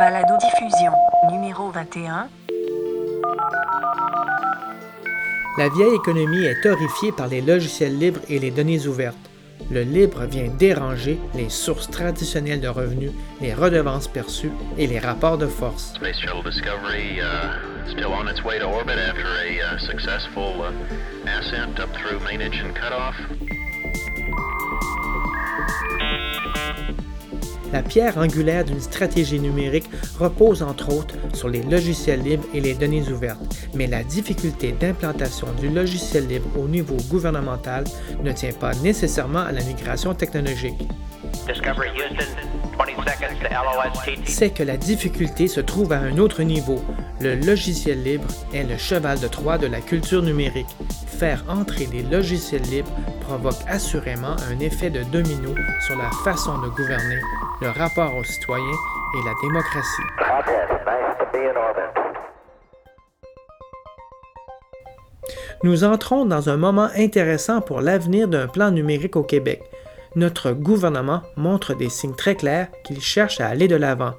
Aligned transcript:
Balado-diffusion 0.00 0.92
numéro 1.30 1.68
21. 1.68 2.26
La 5.58 5.68
vieille 5.68 5.94
économie 5.94 6.42
est 6.46 6.64
horrifiée 6.64 7.12
par 7.12 7.28
les 7.28 7.42
logiciels 7.42 7.98
libres 7.98 8.22
et 8.30 8.38
les 8.38 8.50
données 8.50 8.86
ouvertes. 8.86 9.18
Le 9.70 9.82
libre 9.82 10.24
vient 10.24 10.48
déranger 10.48 11.18
les 11.34 11.50
sources 11.50 11.90
traditionnelles 11.90 12.62
de 12.62 12.68
revenus, 12.68 13.12
les 13.42 13.52
redevances 13.52 14.08
perçues 14.08 14.52
et 14.78 14.86
les 14.86 14.98
rapports 14.98 15.36
de 15.36 15.46
force. 15.46 15.92
La 27.72 27.82
pierre 27.82 28.18
angulaire 28.18 28.64
d'une 28.64 28.80
stratégie 28.80 29.38
numérique 29.38 29.88
repose 30.18 30.62
entre 30.62 30.92
autres 30.92 31.14
sur 31.34 31.48
les 31.48 31.62
logiciels 31.62 32.22
libres 32.22 32.46
et 32.52 32.60
les 32.60 32.74
données 32.74 33.08
ouvertes, 33.08 33.40
mais 33.74 33.86
la 33.86 34.02
difficulté 34.02 34.72
d'implantation 34.72 35.46
du 35.60 35.68
logiciel 35.68 36.26
libre 36.26 36.48
au 36.58 36.66
niveau 36.66 36.96
gouvernemental 37.08 37.84
ne 38.24 38.32
tient 38.32 38.52
pas 38.52 38.74
nécessairement 38.82 39.40
à 39.40 39.52
la 39.52 39.62
migration 39.62 40.14
technologique. 40.14 40.88
Discovery 41.46 41.90
Houston, 41.94 42.24
20 42.78 43.04
seconds 43.04 43.38
to 43.40 43.48
LOS 43.48 44.16
C'est 44.24 44.50
que 44.50 44.62
la 44.62 44.76
difficulté 44.76 45.48
se 45.48 45.60
trouve 45.60 45.92
à 45.92 45.98
un 45.98 46.18
autre 46.18 46.42
niveau. 46.42 46.82
Le 47.20 47.36
logiciel 47.36 48.02
libre 48.02 48.26
est 48.52 48.64
le 48.64 48.76
cheval 48.76 49.20
de 49.20 49.28
Troie 49.28 49.58
de 49.58 49.66
la 49.66 49.80
culture 49.80 50.22
numérique. 50.22 50.66
Faire 51.06 51.44
entrer 51.48 51.86
les 51.92 52.02
logiciels 52.02 52.62
libres 52.62 52.90
provoque 53.20 53.60
assurément 53.68 54.36
un 54.50 54.58
effet 54.60 54.90
de 54.90 55.02
domino 55.04 55.54
sur 55.86 55.96
la 55.96 56.10
façon 56.24 56.58
de 56.58 56.68
gouverner, 56.68 57.20
le 57.60 57.68
rapport 57.68 58.16
aux 58.16 58.24
citoyens 58.24 58.64
et 59.14 59.24
la 59.24 59.34
démocratie. 59.42 60.02
Nous 65.62 65.84
entrons 65.84 66.24
dans 66.24 66.48
un 66.48 66.56
moment 66.56 66.88
intéressant 66.96 67.60
pour 67.60 67.82
l'avenir 67.82 68.28
d'un 68.28 68.48
plan 68.48 68.70
numérique 68.70 69.16
au 69.16 69.22
Québec. 69.22 69.62
Notre 70.16 70.52
gouvernement 70.52 71.22
montre 71.36 71.74
des 71.74 71.90
signes 71.90 72.14
très 72.14 72.34
clairs 72.34 72.68
qu'il 72.82 73.00
cherche 73.02 73.40
à 73.40 73.48
aller 73.48 73.68
de 73.68 73.76
l'avant. 73.76 74.14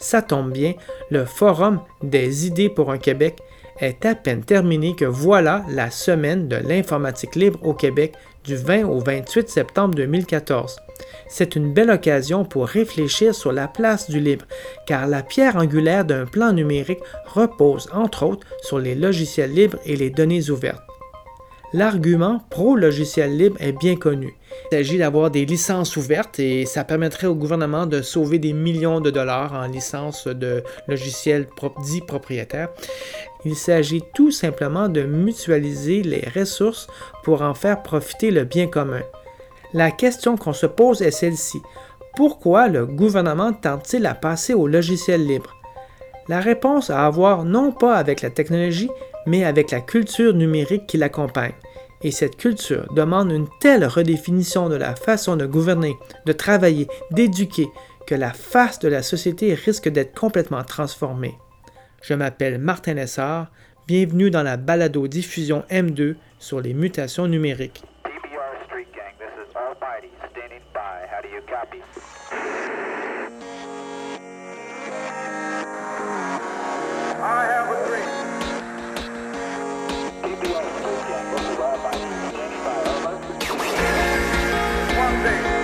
Ça 0.00 0.22
tombe 0.22 0.50
bien, 0.50 0.72
le 1.10 1.26
Forum 1.26 1.80
des 2.02 2.46
idées 2.46 2.70
pour 2.70 2.90
un 2.90 2.98
Québec 2.98 3.38
est 3.80 4.06
à 4.06 4.14
peine 4.14 4.42
terminé 4.42 4.96
que 4.96 5.04
voilà 5.04 5.62
la 5.68 5.90
semaine 5.90 6.48
de 6.48 6.56
l'informatique 6.56 7.36
libre 7.36 7.58
au 7.62 7.74
Québec 7.74 8.14
du 8.48 8.56
20 8.56 8.84
au 8.86 8.98
28 8.98 9.50
septembre 9.50 9.94
2014. 9.94 10.76
C'est 11.28 11.54
une 11.54 11.74
belle 11.74 11.90
occasion 11.90 12.46
pour 12.46 12.66
réfléchir 12.66 13.34
sur 13.34 13.52
la 13.52 13.68
place 13.68 14.08
du 14.08 14.20
libre, 14.20 14.46
car 14.86 15.06
la 15.06 15.22
pierre 15.22 15.56
angulaire 15.56 16.06
d'un 16.06 16.24
plan 16.24 16.54
numérique 16.54 17.02
repose 17.26 17.90
entre 17.92 18.24
autres 18.24 18.46
sur 18.62 18.78
les 18.78 18.94
logiciels 18.94 19.52
libres 19.52 19.78
et 19.84 19.96
les 19.96 20.08
données 20.08 20.48
ouvertes. 20.48 20.87
L'argument 21.74 22.40
pro-logiciel 22.48 23.36
libre 23.36 23.56
est 23.60 23.72
bien 23.72 23.96
connu. 23.96 24.34
Il 24.72 24.76
s'agit 24.76 24.96
d'avoir 24.96 25.30
des 25.30 25.44
licences 25.44 25.98
ouvertes 25.98 26.38
et 26.38 26.64
ça 26.64 26.82
permettrait 26.82 27.26
au 27.26 27.34
gouvernement 27.34 27.84
de 27.84 28.00
sauver 28.00 28.38
des 28.38 28.54
millions 28.54 29.02
de 29.02 29.10
dollars 29.10 29.52
en 29.52 29.66
licences 29.66 30.26
de 30.26 30.62
logiciels 30.86 31.46
dits 31.84 32.00
propriétaires. 32.00 32.70
Il 33.44 33.54
s'agit 33.54 34.02
tout 34.14 34.30
simplement 34.30 34.88
de 34.88 35.02
mutualiser 35.02 36.02
les 36.02 36.26
ressources 36.34 36.86
pour 37.22 37.42
en 37.42 37.52
faire 37.52 37.82
profiter 37.82 38.30
le 38.30 38.44
bien 38.44 38.66
commun. 38.66 39.02
La 39.74 39.90
question 39.90 40.38
qu'on 40.38 40.54
se 40.54 40.66
pose 40.66 41.02
est 41.02 41.10
celle-ci. 41.10 41.60
Pourquoi 42.16 42.68
le 42.68 42.86
gouvernement 42.86 43.52
tente-t-il 43.52 44.06
à 44.06 44.14
passer 44.14 44.54
au 44.54 44.66
logiciel 44.66 45.26
libre? 45.26 45.54
La 46.28 46.40
réponse 46.40 46.88
a 46.88 47.06
à 47.06 47.10
voir 47.10 47.44
non 47.44 47.72
pas 47.72 47.96
avec 47.96 48.22
la 48.22 48.30
technologie, 48.30 48.90
mais 49.28 49.44
avec 49.44 49.70
la 49.70 49.80
culture 49.80 50.32
numérique 50.32 50.86
qui 50.86 50.96
l'accompagne. 50.96 51.52
Et 52.02 52.10
cette 52.10 52.36
culture 52.36 52.90
demande 52.94 53.30
une 53.30 53.48
telle 53.60 53.84
redéfinition 53.84 54.68
de 54.68 54.76
la 54.76 54.94
façon 54.94 55.36
de 55.36 55.46
gouverner, 55.46 55.96
de 56.26 56.32
travailler, 56.32 56.88
d'éduquer, 57.10 57.68
que 58.06 58.14
la 58.14 58.32
face 58.32 58.78
de 58.78 58.88
la 58.88 59.02
société 59.02 59.52
risque 59.54 59.88
d'être 59.88 60.18
complètement 60.18 60.64
transformée. 60.64 61.34
Je 62.00 62.14
m'appelle 62.14 62.58
Martin 62.58 62.94
Lessard, 62.94 63.48
bienvenue 63.86 64.30
dans 64.30 64.42
la 64.42 64.56
balado-diffusion 64.56 65.64
M2 65.70 66.14
sur 66.38 66.60
les 66.60 66.72
mutations 66.72 67.26
numériques. 67.26 67.82
everything. 85.26 85.57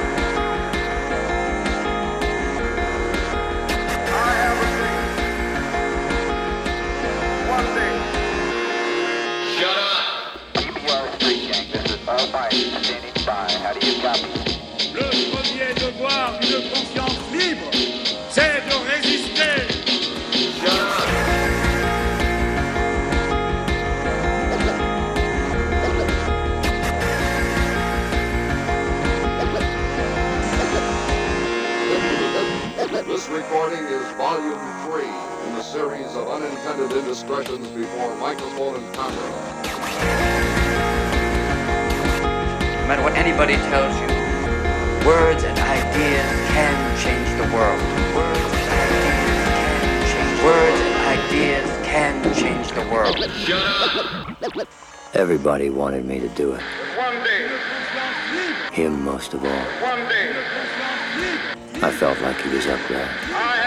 Series 35.74 36.14
of 36.14 36.28
unintended 36.28 36.92
indiscretions 36.96 37.66
before 37.70 38.14
microphone 38.18 38.76
and 38.76 38.94
camera. 38.94 39.30
No 42.80 42.86
matter 42.86 43.02
what 43.02 43.14
anybody 43.16 43.54
tells 43.54 43.92
you, 43.98 44.06
words 45.04 45.42
and 45.42 45.58
ideas 45.58 46.30
can 46.54 46.78
change 47.02 47.28
the 47.40 47.48
world. 47.52 47.82
Words 48.14 48.54
and 48.54 48.94
ideas 48.94 49.34
can 49.66 49.82
change. 50.14 50.34
Words 50.46 50.80
and 50.86 50.96
ideas 51.18 51.68
can 51.82 52.22
change 52.38 52.68
the 52.70 52.84
world. 52.94 54.66
Everybody 55.14 55.70
wanted 55.70 56.04
me 56.04 56.20
to 56.20 56.28
do 56.28 56.52
it. 56.52 56.62
One 56.96 57.24
day, 57.24 57.48
Him 58.70 59.04
most 59.04 59.34
of 59.34 59.42
all. 59.42 59.50
one 59.50 60.08
day, 60.08 60.30
I 61.82 61.90
felt 61.90 62.20
like 62.20 62.40
he 62.42 62.50
was 62.50 62.68
up 62.68 62.78
there, 62.88 63.08
I 63.08 63.10
have 63.10 63.32
a 63.32 63.54
dream. 63.54 63.63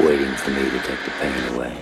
Waiting 0.00 0.32
for 0.36 0.50
me 0.50 0.62
to 0.62 0.78
take 0.78 1.02
the 1.04 1.10
pain 1.18 1.54
away. 1.54 1.74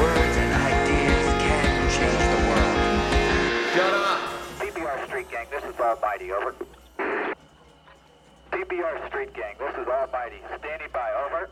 Words 0.00 0.36
and 0.38 0.52
ideas 0.54 1.26
can 1.44 1.90
change 1.90 2.24
the 2.32 2.40
world. 2.48 2.76
Shut 3.74 3.92
up! 3.92 4.20
DBR 4.58 5.06
Street 5.06 5.30
Gang, 5.30 5.46
this 5.50 5.64
is 5.64 5.78
Almighty, 5.78 6.32
over. 6.32 6.54
DBR 8.50 9.08
Street 9.08 9.34
Gang, 9.34 9.56
this 9.58 9.74
is 9.76 9.86
Almighty, 9.86 10.40
standing 10.58 10.88
by, 10.94 11.12
over. 11.26 11.50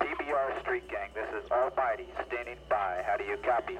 DBR 0.00 0.60
Street 0.62 0.88
Gang, 0.88 1.10
this 1.12 1.28
is 1.44 1.50
Almighty, 1.50 2.06
standing 2.26 2.56
by. 2.70 3.02
How 3.06 3.18
do 3.18 3.24
you 3.24 3.36
copy? 3.38 3.78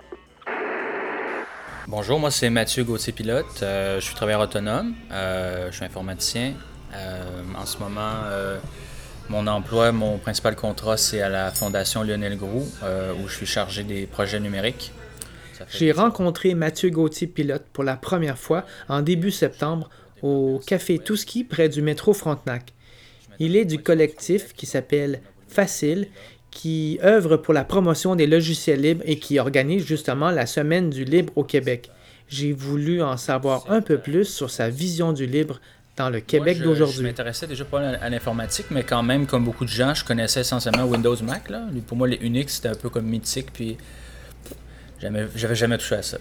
Bonjour, 1.90 2.20
moi 2.20 2.30
c'est 2.30 2.50
Mathieu 2.50 2.84
Gauthier-Pilote. 2.84 3.62
Euh, 3.62 3.98
je 3.98 4.04
suis 4.04 4.14
travailleur 4.14 4.42
autonome. 4.42 4.94
Euh, 5.10 5.70
je 5.70 5.76
suis 5.76 5.86
informaticien. 5.86 6.52
Euh, 6.94 7.42
en 7.58 7.64
ce 7.64 7.78
moment, 7.78 8.12
mon 9.30 9.46
emploi, 9.46 9.90
mon 9.90 10.18
principal 10.18 10.54
contrat, 10.54 10.98
c'est 10.98 11.22
à 11.22 11.30
la 11.30 11.50
Fondation 11.50 12.02
Lionel 12.02 12.36
Groux, 12.36 12.66
où 13.22 13.26
je 13.26 13.34
suis 13.34 13.46
chargé 13.46 13.84
des 13.84 14.06
projets 14.06 14.38
numériques. 14.38 14.92
J'ai 15.70 15.90
rencontré 15.90 16.54
Mathieu 16.54 16.90
Gauthier 16.90 17.26
Pilote 17.26 17.64
pour 17.72 17.84
la 17.84 17.96
première 17.96 18.36
fois 18.36 18.66
en 18.90 19.00
début 19.00 19.30
septembre 19.30 19.88
au 20.20 20.60
Café 20.66 20.98
Touski 20.98 21.42
près 21.42 21.70
du 21.70 21.80
métro 21.80 22.12
Frontenac. 22.12 22.74
Il 23.38 23.56
est 23.56 23.64
du 23.64 23.78
collectif 23.78 24.52
qui 24.52 24.66
s'appelle 24.66 25.22
Facile, 25.48 26.08
qui 26.50 26.98
œuvre 27.04 27.36
pour 27.36 27.52
la 27.54 27.64
promotion 27.64 28.16
des 28.16 28.26
logiciels 28.26 28.80
libres 28.80 29.02
et 29.06 29.18
qui 29.18 29.38
organise 29.38 29.84
justement 29.86 30.30
la 30.30 30.46
Semaine 30.46 30.90
du 30.90 31.04
libre 31.04 31.32
au 31.36 31.44
Québec. 31.44 31.90
J'ai 32.28 32.52
voulu 32.52 33.02
en 33.02 33.16
savoir 33.16 33.64
un 33.70 33.80
peu 33.80 33.98
plus 33.98 34.24
sur 34.24 34.50
sa 34.50 34.68
vision 34.68 35.12
du 35.12 35.26
libre 35.26 35.60
dans 35.96 36.10
le 36.10 36.20
Québec 36.20 36.58
Moi, 36.58 36.64
je- 36.64 36.68
d'aujourd'hui. 36.70 37.02
m'intéressais 37.02 37.46
déjà 37.46 37.64
pas 37.64 37.80
à 37.80 38.04
à 38.04 38.08
l'informatique, 38.10 38.66
mais 38.70 38.82
quand 38.84 39.02
même, 39.02 39.26
comme 39.26 39.44
beaucoup 39.44 39.64
de 39.64 39.70
gens, 39.70 39.94
je 39.94 40.04
connaissais 40.04 40.40
essentiellement 40.42 40.84
Windows 40.84 41.16
Mac. 41.22 41.48
Là. 41.50 41.62
Pour 41.86 41.96
moi, 41.96 42.06
les 42.08 42.16
Unix, 42.22 42.54
c'était 42.54 42.68
un 42.68 42.74
peu 42.74 42.88
comme 42.88 43.06
mythique, 43.06 43.48
puis 43.52 43.76
j'avais 45.00 45.54
jamais 45.54 45.78
touché 45.78 45.96
à 45.96 46.02
ça. 46.02 46.18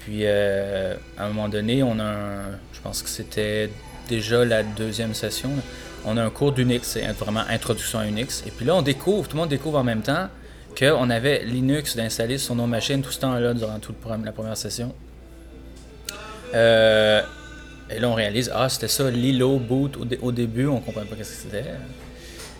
Puis 0.00 0.20
euh, 0.22 0.94
à 1.18 1.24
un 1.24 1.28
moment 1.28 1.48
donné, 1.48 1.82
on 1.82 1.98
a 1.98 2.04
un, 2.04 2.42
je 2.72 2.80
pense 2.82 3.02
que 3.02 3.08
c'était 3.08 3.70
déjà 4.08 4.44
la 4.44 4.62
deuxième 4.62 5.14
session, 5.14 5.48
là. 5.50 5.62
On 6.06 6.16
a 6.16 6.22
un 6.24 6.30
cours 6.30 6.52
d'Unix, 6.52 6.86
c'est 6.88 7.04
vraiment 7.12 7.42
introduction 7.48 7.98
à 7.98 8.06
Unix. 8.06 8.42
Et 8.46 8.50
puis 8.50 8.64
là, 8.64 8.74
on 8.76 8.82
découvre, 8.82 9.28
tout 9.28 9.36
le 9.36 9.40
monde 9.42 9.50
découvre 9.50 9.78
en 9.78 9.84
même 9.84 10.02
temps 10.02 10.28
qu'on 10.78 11.10
avait 11.10 11.44
Linux 11.44 11.96
d'installer 11.96 12.38
sur 12.38 12.54
nos 12.54 12.66
machines 12.66 13.02
tout 13.02 13.10
ce 13.10 13.20
temps-là 13.20 13.54
durant 13.54 13.78
toute 13.78 13.96
la 14.24 14.32
première 14.32 14.56
session. 14.56 14.94
Euh, 16.54 17.22
et 17.90 17.98
là, 17.98 18.08
on 18.08 18.14
réalise, 18.14 18.50
ah, 18.54 18.68
c'était 18.68 18.88
ça, 18.88 19.10
Lilo 19.10 19.58
boot 19.58 19.96
au, 19.96 20.04
dé- 20.04 20.18
au 20.22 20.32
début, 20.32 20.66
on 20.66 20.80
comprenait 20.80 21.06
pas 21.06 21.16
ce 21.16 21.20
que 21.20 21.24
c'était. 21.26 21.64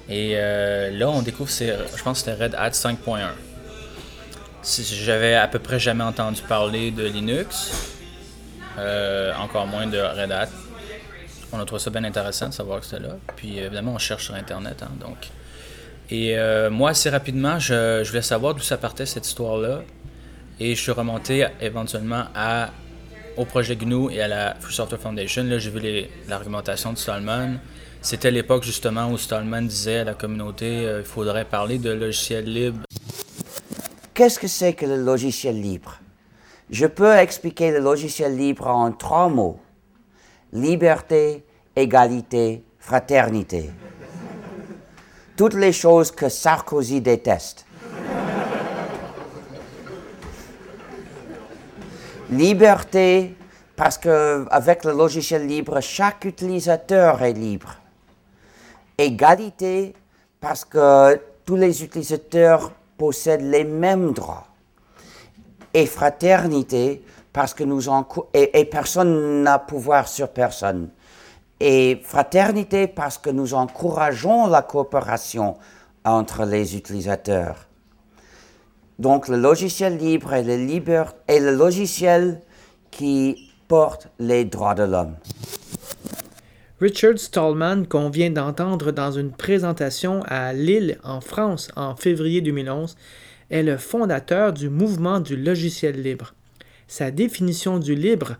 Et 0.08 0.32
euh, 0.37 0.90
là, 0.93 1.08
on 1.10 1.22
découvre, 1.22 1.50
je 1.50 2.02
pense 2.02 2.22
que 2.22 2.31
c'était 2.31 2.44
Red 2.44 2.54
Hat 2.56 2.70
5.1. 2.70 2.96
Si 4.62 4.84
J'avais 4.84 5.34
à 5.34 5.46
peu 5.48 5.58
près 5.58 5.78
jamais 5.78 6.04
entendu 6.04 6.43
parler 6.43 6.90
de 6.90 7.04
Linux, 7.04 7.72
euh, 8.78 9.32
encore 9.40 9.66
moins 9.66 9.87
de 9.87 9.98
Red 9.98 10.32
Hat. 10.32 10.48
On 11.52 11.60
a 11.60 11.64
trouvé 11.64 11.81
ça 11.81 11.90
bien 11.90 12.04
intéressant 12.04 12.48
de 12.48 12.54
savoir 12.54 12.81
que 12.81 12.87
c'était 12.87 13.02
là. 13.02 13.16
Puis 13.37 13.58
évidemment, 13.58 13.93
on 13.94 13.98
cherche 13.98 14.25
sur 14.25 14.34
Internet. 14.34 14.82
hein, 14.82 14.90
donc. 15.00 15.31
Et 16.10 16.38
euh, 16.38 16.70
moi, 16.70 16.90
assez 16.90 17.10
rapidement, 17.10 17.58
je, 17.58 18.06
voulais 18.06 18.22
savoir 18.22 18.54
d'où 18.54 18.62
ça 18.62 18.76
partait 18.76 19.06
cette 19.06 19.26
histoire-là. 19.26 19.82
Et 20.60 20.75
je 20.75 20.81
suis 20.81 20.93
remonté 20.93 21.46
éventuellement 21.60 22.25
au 23.37 23.44
projet 23.44 23.76
GNU 23.76 24.10
et 24.12 24.22
à 24.22 24.28
la 24.28 24.54
Free 24.60 24.72
Software 24.72 25.00
Foundation. 25.00 25.44
Là, 25.44 25.58
j'ai 25.58 25.70
vu 25.70 26.06
l'argumentation 26.28 26.93
de 26.93 26.98
Stallman. 26.98 27.58
C'était 28.00 28.31
l'époque 28.31 28.62
justement 28.62 29.10
où 29.10 29.19
Stallman 29.19 29.62
disait 29.62 29.98
à 29.98 30.04
la 30.04 30.14
communauté 30.14 30.87
euh, 30.87 31.00
il 31.00 31.04
faudrait 31.04 31.44
parler 31.44 31.78
de 31.78 31.90
logiciels 31.90 32.44
libres. 32.44 32.84
Qu'est-ce 34.14 34.38
que 34.38 34.46
c'est 34.46 34.75
que 34.75 34.87
le 34.87 34.96
logiciel 34.96 35.60
libre? 35.60 35.98
Je 36.70 36.87
peux 36.87 37.14
expliquer 37.16 37.72
le 37.72 37.81
logiciel 37.81 38.37
libre 38.37 38.69
en 38.69 38.93
trois 38.93 39.28
mots. 39.28 39.58
Liberté, 40.56 41.44
égalité, 41.76 42.64
fraternité. 42.79 43.70
Toutes 45.37 45.53
les 45.53 45.70
choses 45.70 46.11
que 46.11 46.31
Sarkozy 46.31 47.03
déteste. 47.03 47.67
Liberté, 52.31 53.37
parce 53.76 53.99
que 53.99 54.47
avec 54.50 54.87
le 54.87 54.93
logiciel 54.93 55.47
libre, 55.47 55.79
chaque 55.82 56.25
utilisateur 56.25 57.23
est 57.23 57.35
libre. 57.35 57.75
Égalité, 58.97 59.94
parce 60.41 60.64
que 60.64 61.20
tous 61.44 61.56
les 61.56 61.85
utilisateurs 61.85 62.73
possèdent 62.97 63.50
les 63.50 63.64
mêmes 63.64 64.14
droits. 64.14 64.47
Et 65.75 65.85
fraternité, 65.85 67.05
parce 67.36 67.52
que 67.52 67.64
nous 67.64 67.82
et, 68.32 68.58
et 68.58 68.64
personne 68.64 69.42
n'a 69.42 69.58
pouvoir 69.58 70.08
sur 70.08 70.30
personne. 70.30 70.88
Et 71.60 72.00
fraternité, 72.02 72.86
parce 72.86 73.18
que 73.18 73.28
nous 73.28 73.52
encourageons 73.52 74.46
la 74.46 74.62
coopération 74.62 75.58
entre 76.06 76.46
les 76.46 76.78
utilisateurs. 76.78 77.68
Donc 78.98 79.28
le 79.28 79.36
logiciel 79.36 79.98
libre 79.98 80.32
est 80.32 81.40
le 81.40 81.54
logiciel 81.54 82.40
qui 82.90 83.52
porte 83.68 84.08
les 84.18 84.46
droits 84.46 84.74
de 84.74 84.84
l'homme. 84.84 85.16
Richard 86.80 87.18
Stallman, 87.18 87.84
qu'on 87.84 88.08
vient 88.08 88.30
d'entendre 88.30 88.92
dans 88.92 89.12
une 89.12 89.32
présentation 89.32 90.22
à 90.26 90.54
Lille, 90.54 90.98
en 91.04 91.20
France, 91.20 91.70
en 91.76 91.96
février 91.96 92.40
2011, 92.40 92.96
est 93.50 93.62
le 93.62 93.76
fondateur 93.76 94.54
du 94.54 94.70
mouvement 94.70 95.20
du 95.20 95.36
logiciel 95.36 96.00
libre. 96.00 96.32
Sa 96.88 97.10
définition 97.10 97.78
du 97.78 97.94
libre, 97.94 98.36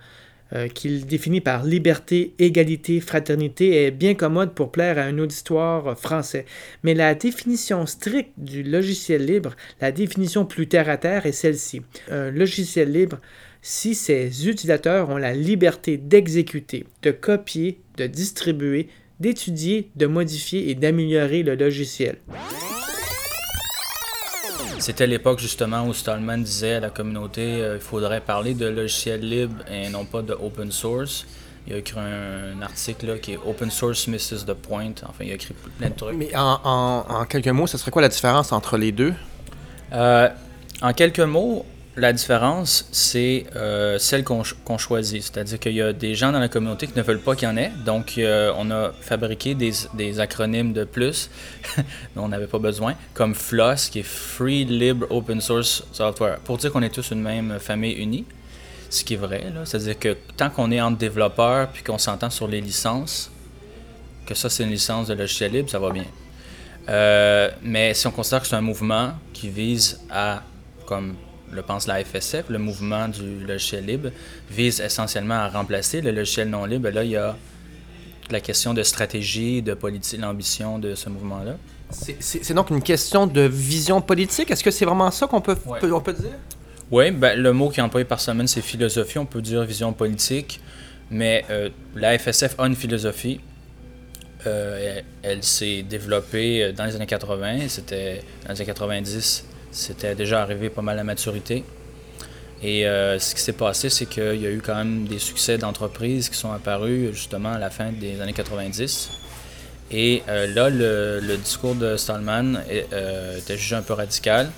euh, 0.53 0.69
qu'il 0.69 1.07
définit 1.07 1.41
par 1.41 1.65
liberté, 1.65 2.33
égalité, 2.39 3.01
fraternité, 3.01 3.85
est 3.85 3.91
bien 3.91 4.15
commode 4.15 4.55
pour 4.55 4.71
plaire 4.71 4.97
à 4.97 5.03
un 5.03 5.19
auditoire 5.19 5.99
français. 5.99 6.45
Mais 6.85 6.95
la 6.95 7.17
définition 7.17 7.85
stricte 7.87 8.33
du 8.37 8.63
logiciel 8.63 9.27
libre, 9.27 9.57
la 9.81 9.91
définition 9.91 10.45
plus 10.45 10.69
terre-à-terre 10.69 11.27
est 11.27 11.33
celle-ci. 11.33 11.83
Un 12.11 12.31
logiciel 12.31 12.93
libre, 12.93 13.19
si 13.61 13.97
ses 13.97 14.49
utilisateurs 14.49 15.11
ont 15.11 15.17
la 15.17 15.35
liberté 15.35 15.97
d'exécuter, 15.97 16.87
de 17.03 17.11
copier, 17.11 17.81
de 17.97 18.07
distribuer, 18.07 18.89
d'étudier, 19.19 19.91
de 19.97 20.07
modifier 20.07 20.71
et 20.71 20.77
d'améliorer 20.77 21.43
le 21.43 21.57
logiciel. 21.57 22.19
C'était 24.79 25.07
l'époque 25.07 25.39
justement 25.41 25.87
où 25.87 25.95
Stallman 25.95 26.39
disait 26.39 26.75
à 26.75 26.81
la 26.81 26.91
communauté 26.91 27.61
euh, 27.63 27.77
il 27.77 27.81
faudrait 27.81 28.21
parler 28.21 28.55
de 28.55 28.67
logiciels 28.67 29.27
libres 29.29 29.65
et 29.71 29.89
non 29.89 30.05
pas 30.05 30.23
de 30.23 30.33
open 30.33 30.71
source. 30.71 31.27
Il 31.67 31.73
a 31.75 31.79
écrit 31.79 31.99
un, 31.99 32.63
article 32.63 33.07
là, 33.07 33.19
qui 33.19 33.33
est 33.33 33.39
Open 33.45 33.73
Source 33.73 34.07
Misses 34.07 34.45
the 34.47 34.53
Point. 34.53 34.93
Enfin, 35.03 35.25
il 35.25 35.33
a 35.33 35.35
écrit 35.35 35.53
plein 35.79 35.89
de 35.91 35.95
trucs. 35.97 36.17
Mais 36.17 36.31
en, 36.37 36.61
en- 36.63 37.05
en 37.09 37.25
quelques 37.25 37.49
mots, 37.49 37.67
ce 37.67 37.77
serait 37.77 37.91
quoi 37.91 38.03
la 38.03 38.09
différence 38.09 38.53
entre 38.53 38.77
les 38.77 38.93
deux? 38.93 39.13
Euh, 39.93 40.29
en 40.81 40.93
quelques 40.93 41.19
mots, 41.19 41.67
la 41.97 42.13
différence, 42.13 42.89
c'est 42.93 43.47
euh, 43.57 43.99
celle 43.99 44.23
qu'on 44.23 44.45
ch- 44.45 44.57
qu'on 44.65 44.77
choisit. 44.77 45.23
C'est-à-dire 45.23 45.59
qu'il 45.59 45.73
y 45.73 45.81
a 45.81 45.93
des 45.93 46.15
gens 46.15 46.31
dans 46.31 46.39
la 46.39 46.49
communauté 46.49 46.87
qui 46.87 46.97
ne 46.97 47.03
veulent 47.03 47.21
pas 47.21 47.35
qu'il 47.35 47.49
y 47.49 47.51
en 47.51 47.57
ait. 47.57 47.73
Donc, 47.85 48.19
euh, 48.19 48.53
on 48.59 48.71
a 48.71 48.93
fabriqué 49.01 49.55
des, 49.55 50.21
acronymes 50.21 50.73
de 50.73 50.85
plus 50.85 51.31
dont 52.15 52.25
on 52.25 52.29
n'avait 52.29 52.47
pas 52.47 52.59
besoin, 52.59 52.95
comme 53.15 53.35
FLOSS, 53.35 53.89
qui 53.91 54.01
est 54.01 54.07
Free 54.07 54.65
Libre 54.65 55.07
Open 55.11 55.41
Source 55.41 55.85
Software, 55.93 56.39
pour 56.41 56.59
dire 56.59 56.71
qu'on 56.71 56.83
est 56.83 56.95
tous 56.95 57.11
une 57.11 57.23
même 57.23 57.59
famille 57.59 57.95
unie. 57.95 58.25
Ce 58.91 59.03
qui 59.03 59.15
est 59.15 59.19
vrai. 59.19 59.45
C'est-à-dire 59.65 59.99
que 59.99 60.17
tant 60.37 60.49
qu'on 60.49 60.71
est 60.71 60.81
entre 60.81 60.99
développeurs 60.99 61.69
puis 61.69 61.83
qu'on 61.83 61.99
s'entend 61.99 62.31
sur 62.31 62.47
les 62.47 62.61
licences, 62.61 63.33
que 64.27 64.35
ça 64.35 64.49
c'est 64.49 64.63
une 64.63 64.71
licence 64.71 65.09
de 65.09 65.15
logiciel 65.15 65.53
libre, 65.53 65.69
ça 65.71 65.79
va 65.79 65.91
bien. 65.91 66.05
Euh, 66.89 67.51
mais 67.63 67.95
si 67.95 68.07
on 68.07 68.13
considère 68.13 68.43
que 68.43 68.47
c'est 68.47 68.55
un 68.55 68.61
mouvement 68.61 69.15
qui 69.33 69.49
vise 69.49 70.01
à, 70.09 70.43
comme 70.87 71.17
le 71.53 71.63
pense 71.63 71.87
la 71.87 72.03
FSF, 72.05 72.45
le 72.49 72.59
mouvement 72.59 73.09
du 73.09 73.45
logiciel 73.47 73.87
libre, 73.87 74.11
vise 74.51 74.81
essentiellement 74.81 75.35
à 75.35 75.49
remplacer 75.49 76.01
le 76.01 76.11
logiciel 76.11 76.49
non 76.51 76.65
libre, 76.65 76.89
là, 76.91 77.05
il 77.05 77.11
y 77.11 77.17
a 77.17 77.37
la 78.31 78.41
question 78.41 78.75
de 78.75 78.83
stratégie, 78.83 79.63
de 79.63 79.75
politique, 79.75 80.21
l'ambition 80.21 80.79
de 80.79 80.95
ce 80.95 81.09
mouvement-là. 81.09 81.57
C'est- 81.91 82.53
donc 82.53 82.71
une 82.71 82.83
question 82.83 83.27
de 83.29 83.43
vision 83.43 84.01
politique? 84.01 84.51
Est-ce 84.51 84.65
que 84.65 84.73
c'est 84.73 84.85
vraiment 84.85 85.11
ça 85.13 85.29
qu'on 85.29 85.41
peut, 85.41 85.55
peut- 85.55 85.93
on 85.93 86.01
peut 86.01 86.13
dire? 86.13 86.33
Oui, 86.91 87.11
ben, 87.13 87.39
le 87.41 87.53
mot 87.53 87.69
qui 87.71 87.79
est 87.79 87.83
employé 87.83 88.05
par 88.05 88.21
semaine, 88.21 88.49
c'est 88.49 88.61
philosophie. 88.63 89.19
On 89.19 89.27
peut 89.27 89.41
dire 89.43 89.63
vision 89.63 89.93
politique, 89.93 90.61
mais 91.11 91.45
euh, 91.51 91.69
la 91.95 92.19
FSF 92.19 92.57
a 92.59 92.67
une 92.67 92.75
philosophie. 92.77 93.41
Euh, 94.47 94.99
elle 94.99 95.05
elle 95.23 95.43
s'est 95.43 95.83
développée 95.83 96.63
euh, 96.65 96.73
dans 96.73 96.85
les 96.85 96.95
années 96.95 97.07
80. 97.07 97.69
C'était 97.69 98.23
dans 98.45 98.53
les 98.53 98.61
années 98.61 98.67
90, 98.67 99.45
c'était 99.77 100.15
déjà 100.15 100.41
arrivé 100.41 100.71
pas 100.71 100.81
mal 100.81 100.99
à 100.99 101.05
maturité. 101.05 101.63
Et 102.63 102.87
euh, 102.87 103.19
ce 103.19 103.35
qui 103.35 103.43
s'est 103.43 103.53
passé, 103.53 103.91
c'est 103.91 104.07
qu'il 104.07 104.41
y 104.41 104.47
a 104.47 104.51
eu 104.51 104.63
quand 104.65 104.75
même 104.75 105.07
des 105.07 105.19
succès 105.19 105.59
d'entreprises 105.59 106.31
qui 106.31 106.37
sont 106.37 106.51
apparus 106.51 107.13
justement 107.13 107.53
à 107.53 107.59
la 107.59 107.69
fin 107.69 107.93
des 107.93 108.21
années 108.23 108.33
90. 108.33 109.11
Et 109.91 110.23
euh, 110.29 110.47
là, 110.55 110.71
le, 110.71 111.37
discours 111.37 111.75
de 111.75 111.97
Stallman 111.99 112.55
euh, 112.71 113.39
était 113.39 113.59
jugé 113.59 113.77
un 113.77 113.83
peu 113.83 113.93
radical. 113.93 114.51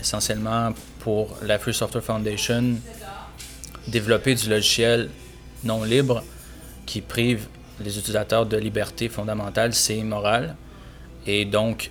Essentiellement 0.00 0.72
pour 1.00 1.36
la 1.42 1.58
Free 1.58 1.74
Software 1.74 2.04
Foundation, 2.04 2.76
développer 3.88 4.36
du 4.36 4.48
logiciel 4.48 5.10
non 5.64 5.82
libre 5.82 6.22
qui 6.86 7.00
prive 7.00 7.46
les 7.80 7.98
utilisateurs 7.98 8.46
de 8.46 8.56
liberté 8.56 9.08
fondamentale, 9.08 9.74
c'est 9.74 9.96
immoral. 9.96 10.54
Et 11.26 11.44
donc, 11.44 11.90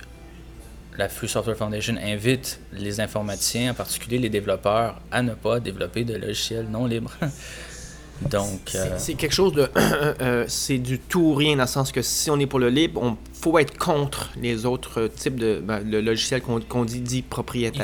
la 0.96 1.08
Free 1.08 1.28
Software 1.28 1.56
Foundation 1.56 1.96
invite 2.02 2.60
les 2.72 3.00
informaticiens, 3.00 3.72
en 3.72 3.74
particulier 3.74 4.18
les 4.18 4.28
développeurs, 4.28 5.00
à 5.10 5.22
ne 5.22 5.32
pas 5.34 5.60
développer 5.60 6.04
de 6.04 6.14
logiciels 6.16 6.66
non 6.70 6.86
libres. 6.86 7.12
donc, 8.30 8.60
C'est- 8.66 8.78
euh, 8.78 8.98
C'est 8.98 9.14
quelque 9.14 9.32
chose 9.34 9.52
de. 9.54 9.68
euh, 9.76 10.44
c'est 10.46 10.78
du 10.78 10.98
tout 11.00 11.20
ou 11.20 11.34
rien, 11.34 11.56
dans 11.56 11.62
le 11.64 11.68
sens 11.68 11.90
que 11.92 12.00
si 12.02 12.30
on 12.30 12.38
est 12.38 12.46
pour 12.46 12.58
le 12.60 12.68
libre, 12.70 13.02
on 13.02 13.16
faut 13.32 13.58
être 13.58 13.76
contre 13.76 14.30
les 14.40 14.64
autres 14.66 15.08
types 15.08 15.38
de 15.38 15.60
ben, 15.62 15.80
le 15.80 16.00
logiciel 16.00 16.40
qu'on 16.40 16.84
dit, 16.84 17.00
dit 17.00 17.24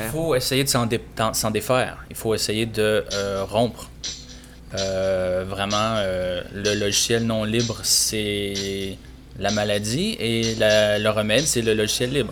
Il 0.05 0.11
faut 0.11 0.33
essayer 0.35 0.63
de 0.63 0.69
s'en 0.69 0.85
dé- 0.85 1.01
défaire. 1.51 1.97
Il 2.09 2.15
faut 2.15 2.33
essayer 2.33 2.65
de 2.65 3.03
euh, 3.13 3.43
rompre. 3.43 3.89
Euh, 4.79 5.43
vraiment, 5.47 5.95
euh, 5.97 6.41
le 6.53 6.73
logiciel 6.75 7.25
non 7.25 7.43
libre, 7.43 7.81
c'est 7.83 8.97
la 9.37 9.51
maladie 9.51 10.15
et 10.17 10.55
la- 10.55 10.97
le 10.97 11.09
remède, 11.09 11.45
c'est 11.45 11.61
le 11.61 11.73
logiciel 11.73 12.11
libre. 12.13 12.31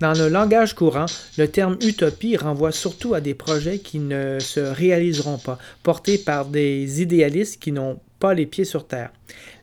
Dans 0.00 0.12
le 0.12 0.28
langage 0.28 0.74
courant, 0.74 1.06
le 1.38 1.46
terme 1.46 1.76
utopie 1.82 2.36
renvoie 2.36 2.72
surtout 2.72 3.14
à 3.14 3.20
des 3.20 3.34
projets 3.34 3.78
qui 3.78 4.00
ne 4.00 4.40
se 4.40 4.58
réaliseront 4.58 5.38
pas, 5.38 5.58
portés 5.84 6.18
par 6.18 6.46
des 6.46 7.00
idéalistes 7.00 7.62
qui 7.62 7.70
n'ont 7.70 8.00
pas 8.18 8.34
les 8.34 8.46
pieds 8.46 8.64
sur 8.64 8.88
terre. 8.88 9.12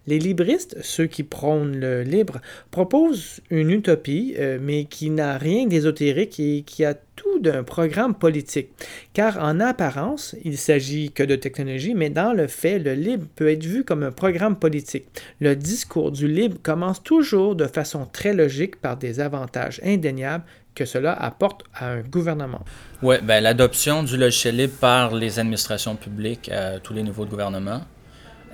Les 0.05 0.19
libristes, 0.19 0.77
ceux 0.83 1.07
qui 1.07 1.23
prônent 1.23 1.77
le 1.77 2.03
libre, 2.03 2.39
proposent 2.71 3.41
une 3.49 3.71
utopie, 3.71 4.35
euh, 4.37 4.59
mais 4.61 4.85
qui 4.85 5.09
n'a 5.09 5.37
rien 5.37 5.65
d'ésotérique 5.65 6.39
et 6.39 6.63
qui 6.65 6.85
a 6.85 6.95
d'un 7.39 7.63
programme 7.63 8.15
politique. 8.15 8.69
Car 9.13 9.37
en 9.43 9.59
apparence, 9.59 10.35
il 10.43 10.57
s'agit 10.57 11.11
que 11.11 11.23
de 11.23 11.35
technologie, 11.35 11.93
mais 11.93 12.09
dans 12.09 12.33
le 12.33 12.47
fait, 12.47 12.79
le 12.79 12.93
libre 12.93 13.27
peut 13.35 13.49
être 13.51 13.63
vu 13.63 13.83
comme 13.83 14.03
un 14.03 14.11
programme 14.11 14.57
politique. 14.57 15.05
Le 15.39 15.55
discours 15.55 16.11
du 16.11 16.27
libre 16.27 16.57
commence 16.61 17.03
toujours 17.03 17.55
de 17.55 17.65
façon 17.65 18.05
très 18.05 18.33
logique 18.33 18.77
par 18.77 18.97
des 18.97 19.19
avantages 19.19 19.81
indéniables 19.83 20.43
que 20.75 20.85
cela 20.85 21.13
apporte 21.13 21.63
à 21.73 21.89
un 21.89 22.01
gouvernement. 22.01 22.63
Oui, 23.01 23.15
ben, 23.23 23.41
l'adoption 23.41 24.03
du 24.03 24.15
logiciel 24.15 24.57
libre 24.57 24.75
par 24.79 25.15
les 25.15 25.39
administrations 25.39 25.95
publiques 25.95 26.49
à 26.49 26.79
tous 26.79 26.93
les 26.93 27.01
niveaux 27.01 27.25
de 27.25 27.31
gouvernement, 27.31 27.81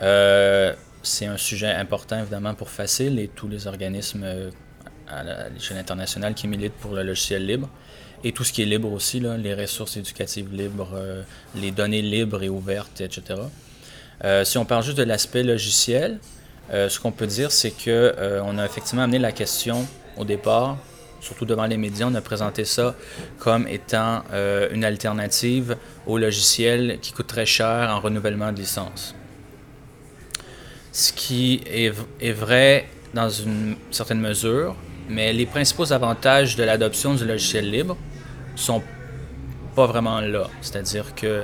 euh, 0.01 0.73
c'est 1.01 1.25
un 1.25 1.37
sujet 1.37 1.71
important 1.71 2.19
évidemment 2.19 2.53
pour 2.53 2.69
Facile 2.69 3.19
et 3.19 3.27
tous 3.27 3.49
les 3.49 3.67
organismes 3.67 4.23
euh, 4.23 4.49
à 5.07 5.49
l'échelle 5.49 5.77
internationale 5.77 6.33
qui 6.33 6.47
militent 6.47 6.73
pour 6.73 6.93
le 6.93 7.03
logiciel 7.03 7.45
libre. 7.45 7.69
Et 8.23 8.31
tout 8.31 8.43
ce 8.45 8.53
qui 8.53 8.61
est 8.61 8.65
libre 8.65 8.91
aussi, 8.91 9.19
les 9.19 9.53
ressources 9.53 9.97
éducatives 9.97 10.53
libres, 10.53 10.91
euh, 10.95 11.23
les 11.55 11.71
données 11.71 12.01
libres 12.01 12.41
et 12.41 12.49
ouvertes, 12.49 13.01
etc. 13.01 13.41
Euh, 14.23 14.45
si 14.45 14.57
on 14.57 14.63
parle 14.63 14.83
juste 14.83 14.97
de 14.97 15.03
l'aspect 15.03 15.43
logiciel, 15.43 16.19
euh, 16.71 16.87
ce 16.87 16.99
qu'on 17.01 17.11
peut 17.11 17.27
dire, 17.27 17.51
c'est 17.51 17.71
que 17.71 18.15
on 18.45 18.57
a 18.57 18.65
effectivement 18.65 19.03
amené 19.03 19.19
la 19.19 19.33
question 19.33 19.85
au 20.15 20.23
départ, 20.23 20.77
surtout 21.19 21.45
devant 21.45 21.65
les 21.65 21.75
médias, 21.75 22.07
on 22.09 22.15
a 22.15 22.21
présenté 22.21 22.63
ça 22.63 22.95
comme 23.39 23.67
étant 23.67 24.23
une 24.71 24.85
alternative 24.85 25.75
au 26.07 26.17
logiciel 26.17 26.99
qui 27.01 27.11
coûte 27.11 27.27
très 27.27 27.45
cher 27.45 27.89
en 27.89 27.99
renouvellement 27.99 28.51
de 28.51 28.59
licence. 28.59 29.15
Ce 30.93 31.11
qui 31.11 31.61
est 31.65 32.31
vrai 32.31 32.87
dans 33.13 33.29
une 33.29 33.75
certaine 33.91 34.19
mesure, 34.19 34.75
mais 35.09 35.33
les 35.33 35.45
principaux 35.45 35.91
avantages 35.91 36.55
de 36.55 36.63
l'adoption 36.63 37.13
du 37.15 37.25
logiciel 37.25 37.69
libre 37.69 37.97
sont 38.55 38.81
pas 39.75 39.85
vraiment 39.85 40.21
là. 40.21 40.47
C'est-à-dire 40.61 41.15
que 41.15 41.43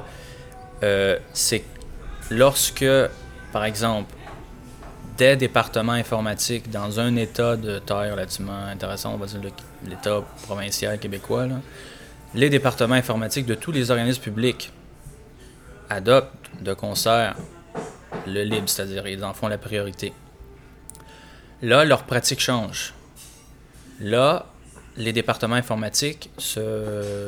euh, 0.84 1.18
c'est 1.34 1.64
lorsque, 2.30 2.86
par 3.52 3.66
exemple, 3.66 4.14
des 5.18 5.36
départements 5.36 5.94
informatiques 5.94 6.70
dans 6.70 7.00
un 7.00 7.16
État 7.18 7.58
de 7.58 7.80
taille 7.80 8.12
relativement 8.12 8.66
intéressant, 8.66 9.14
on 9.14 9.18
va 9.18 9.26
dire 9.26 9.42
l'État 9.86 10.22
provincial 10.44 10.98
québécois, 10.98 11.48
les 12.34 12.50
départements 12.50 12.96
informatiques 12.96 13.46
de 13.46 13.56
tous 13.56 13.72
les 13.72 13.92
organismes 13.92 14.22
publics 14.22 14.72
adoptent 15.90 16.52
de 16.62 16.74
concert 16.74 17.36
le 18.28 18.44
libre, 18.44 18.70
c'est-à-dire 18.70 19.08
ils 19.08 19.24
en 19.24 19.34
font 19.34 19.48
la 19.48 19.58
priorité. 19.58 20.14
Là, 21.62 21.84
leur 21.84 22.04
pratique 22.04 22.40
change. 22.40 22.94
Là, 24.00 24.46
les 25.00 25.14
départements 25.14 25.56
informatiques 25.56 26.30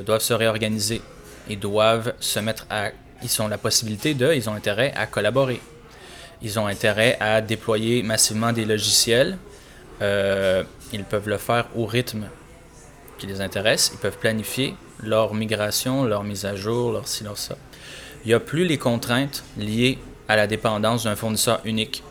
doivent 0.05 0.21
se 0.21 0.33
réorganiser. 0.33 1.01
Ils 1.49 1.59
doivent 1.59 2.13
se 2.19 2.39
mettre 2.39 2.67
à... 2.69 2.89
Ils 3.23 3.41
ont 3.41 3.47
la 3.47 3.57
possibilité 3.57 4.13
de, 4.13 4.33
ils 4.33 4.49
ont 4.49 4.53
intérêt 4.53 4.93
à 4.95 5.07
collaborer. 5.07 5.61
Ils 6.41 6.59
ont 6.59 6.67
intérêt 6.67 7.17
à 7.19 7.39
déployer 7.41 8.03
massivement 8.03 8.51
des 8.51 8.65
logiciels. 8.65 9.37
Euh, 10.01 10.63
ils 10.91 11.03
peuvent 11.03 11.29
le 11.29 11.37
faire 11.37 11.67
au 11.75 11.85
rythme 11.85 12.27
qui 13.17 13.27
les 13.27 13.41
intéresse. 13.41 13.91
Ils 13.93 13.99
peuvent 13.99 14.17
planifier 14.17 14.75
leur 15.01 15.33
migration, 15.33 16.03
leur 16.03 16.23
mise 16.23 16.45
à 16.45 16.55
jour, 16.55 16.91
leur 16.91 17.07
ci, 17.07 17.23
leur 17.23 17.37
ça. 17.37 17.55
Il 18.25 18.29
n'y 18.29 18.33
a 18.33 18.39
plus 18.39 18.65
les 18.65 18.77
contraintes 18.77 19.43
liées 19.57 19.97
à 20.27 20.35
la 20.35 20.47
dépendance 20.47 21.05
d'un 21.05 21.15
fournisseur 21.15 21.61
unique. 21.63 22.03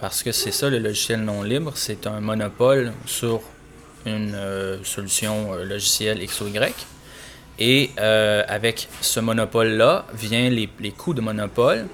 Parce 0.00 0.22
que 0.22 0.30
c'est 0.30 0.52
ça 0.52 0.70
le 0.70 0.78
logiciel 0.78 1.20
non 1.22 1.42
libre, 1.42 1.72
c'est 1.74 2.06
un 2.06 2.20
monopole 2.20 2.92
sur 3.04 3.40
une 4.16 4.34
euh, 4.34 4.82
solution 4.84 5.54
euh, 5.54 5.64
logicielle 5.64 6.22
X 6.22 6.40
ou 6.40 6.48
Y. 6.48 6.74
Et 7.58 7.90
euh, 7.98 8.44
avec 8.46 8.88
ce 9.00 9.20
monopole-là 9.20 10.06
vient 10.14 10.48
les, 10.48 10.68
les 10.78 10.92
coûts 10.92 11.14
de 11.14 11.20
monopole 11.20 11.86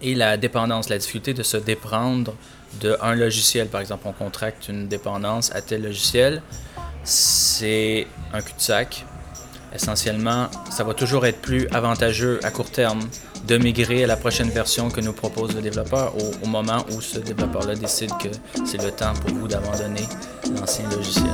et 0.00 0.14
la 0.14 0.36
dépendance, 0.36 0.88
la 0.88 0.98
difficulté 0.98 1.34
de 1.34 1.42
se 1.42 1.56
déprendre 1.56 2.34
d'un 2.80 3.14
logiciel. 3.14 3.68
Par 3.68 3.80
exemple, 3.80 4.04
on 4.06 4.12
contracte 4.12 4.68
une 4.68 4.88
dépendance 4.88 5.54
à 5.54 5.62
tel 5.62 5.82
logiciel, 5.82 6.42
c'est 7.04 8.06
un 8.32 8.40
cul-de-sac. 8.40 9.04
Essentiellement, 9.74 10.48
ça 10.70 10.84
va 10.84 10.94
toujours 10.94 11.24
être 11.26 11.40
plus 11.40 11.66
avantageux 11.72 12.40
à 12.42 12.50
court 12.50 12.70
terme 12.70 13.00
de 13.46 13.56
migrer 13.56 14.04
à 14.04 14.06
la 14.06 14.16
prochaine 14.16 14.50
version 14.50 14.90
que 14.90 15.00
nous 15.00 15.12
propose 15.12 15.54
le 15.54 15.62
développeur 15.62 16.14
au, 16.42 16.46
moment 16.46 16.84
où 16.92 17.00
ce 17.00 17.18
développeur-là 17.18 17.74
décide 17.74 18.10
que 18.18 18.28
c'est 18.66 18.82
le 18.82 18.90
temps 18.90 19.14
pour 19.14 19.34
vous 19.34 19.48
d'abandonner 19.48 20.06
l'ancien 20.56 20.88
logiciel. 20.90 21.32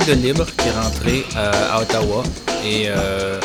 De 0.00 0.12
libre 0.12 0.44
qui 0.46 0.68
est 0.68 0.72
rentré 0.72 1.24
euh, 1.36 1.52
à 1.70 1.80
Ottawa 1.80 2.24
et 2.64 2.86
euh, 2.88 3.38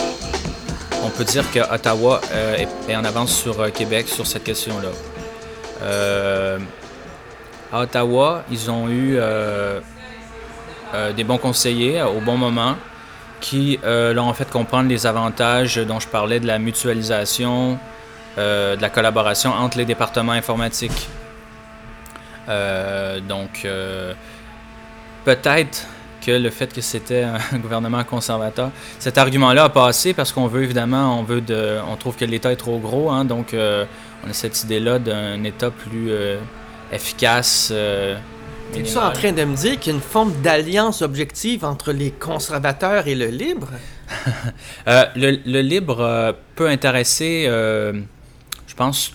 on 1.06 1.10
peut 1.10 1.24
dire 1.24 1.50
que 1.51 1.60
Ottawa 1.60 2.20
euh, 2.32 2.65
est, 2.88 2.96
en 2.96 3.06
avance 3.06 3.36
sur 3.36 3.72
Québec 3.72 4.08
sur 4.08 4.25
cette 4.25 4.44
question-là. 4.44 4.89
À 7.72 7.82
Ottawa, 7.82 8.44
ils 8.50 8.72
ont 8.72 8.89
eu 8.89 9.20
des 11.15 11.24
bons 11.24 11.38
conseillers 11.38 12.01
au 12.01 12.20
bon 12.20 12.36
moment 12.36 12.75
qui 13.41 13.79
euh, 13.84 14.13
leur 14.13 14.25
ont 14.25 14.34
fait 14.34 14.50
comprendre 14.50 14.89
les 14.89 15.06
avantages 15.06 15.75
dont 15.77 16.00
je 16.00 16.08
parlais 16.08 16.39
de 16.39 16.48
la 16.48 16.58
mutualisation, 16.58 17.77
de 18.38 18.82
la 18.82 18.89
collaboration 18.89 19.53
entre 19.53 19.77
les 19.77 19.86
départements 19.86 20.32
informatiques. 20.32 21.10
Donc, 22.48 23.68
peut-être 25.25 25.86
que 26.29 26.38
le 26.38 26.50
fait 26.50 26.71
que 26.74 26.81
c'était 26.81 27.24
un 27.24 27.39
gouvernement 27.57 28.03
conservateur, 28.03 28.71
cet 29.00 29.17
argument-là 29.17 29.65
a 29.65 29.69
passé 29.69 30.13
parce 30.13 30.31
qu'on 30.31 30.48
veut 30.48 30.63
évidemment, 30.63 31.19
on 31.19 31.24
veut 31.24 31.41
de, 31.41 31.79
on 31.89 31.95
trouve 31.95 32.15
que 32.15 32.25
l'État 32.25 32.51
est 32.51 32.57
trop 32.57 32.79
gros, 32.79 33.09
hein, 33.09 33.25
donc 33.25 33.53
euh, 33.53 33.86
on 34.25 34.29
a 34.29 34.33
cette 34.33 34.63
idée-là 34.63 35.00
d'un 35.00 35.43
État 35.43 35.71
plus 35.71 36.12
euh, 36.12 36.38
efficace. 36.91 37.69
Euh, 37.71 38.17
Es-tu 38.75 38.98
en 38.98 39.12
train 39.12 39.31
de 39.31 39.43
me 39.43 39.55
dire 39.55 39.79
qu'il 39.79 39.91
y 39.91 39.95
a 39.95 39.98
une 39.98 40.03
forme 40.03 40.33
d'alliance 40.43 41.01
objective 41.01 41.65
entre 41.65 41.91
les 41.91 42.12
conservateurs 42.12 43.07
et 43.07 43.15
le 43.15 43.27
libre? 43.27 43.69
Euh, 44.88 45.05
le, 45.15 45.39
le 45.45 45.62
libre 45.62 46.36
peut 46.55 46.67
intéresser, 46.67 47.45
je 47.45 48.74
pense, 48.75 49.13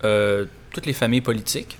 toutes 0.00 0.86
les 0.86 0.94
familles 0.94 1.20
politiques. 1.20 1.76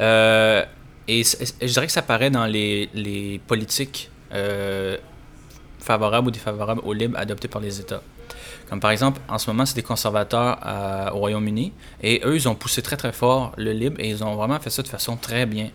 Euh, 0.00 0.64
et 1.08 1.22
je 1.24 1.66
dirais 1.66 1.86
que 1.86 1.92
ça 1.92 2.02
paraît 2.02 2.30
dans 2.30 2.46
les, 2.46 2.88
les 2.94 3.40
politiques 3.46 4.10
euh, 4.32 4.96
favorables 5.80 6.28
ou 6.28 6.30
défavorables 6.30 6.80
au 6.84 6.92
libre 6.92 7.16
adoptées 7.18 7.48
par 7.48 7.60
les 7.60 7.80
États. 7.80 8.02
Comme 8.68 8.80
par 8.80 8.90
exemple, 8.90 9.20
en 9.28 9.38
ce 9.38 9.48
moment, 9.48 9.64
c'est 9.64 9.76
des 9.76 9.82
conservateurs 9.82 10.58
à- 10.60 11.14
au 11.14 11.18
Royaume-Uni. 11.18 11.72
Et 12.02 12.20
eux, 12.24 12.34
ils 12.34 12.48
ont 12.48 12.56
poussé 12.56 12.82
très 12.82 12.96
très 12.96 13.12
fort 13.12 13.52
le 13.56 13.72
libre 13.72 13.96
et 14.00 14.08
ils 14.10 14.24
ont 14.24 14.34
vraiment 14.34 14.58
fait 14.58 14.70
ça 14.70 14.82
de 14.82 14.88
façon 14.88 15.16
très 15.16 15.46
bien. 15.46 15.70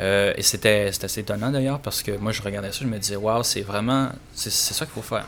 Euh, 0.00 0.32
et 0.36 0.42
c'était 0.42 0.90
assez 1.02 1.20
étonnant 1.20 1.50
d'ailleurs 1.50 1.80
parce 1.80 2.04
que 2.04 2.12
moi 2.18 2.30
je 2.30 2.40
regardais 2.40 2.70
ça, 2.70 2.78
je 2.82 2.86
me 2.86 2.98
disais, 2.98 3.16
waouh, 3.16 3.42
c'est 3.42 3.62
vraiment, 3.62 4.10
c'est 4.32 4.50
ça 4.52 4.86
qu'il 4.86 4.94
faut 4.94 5.02
faire. 5.02 5.26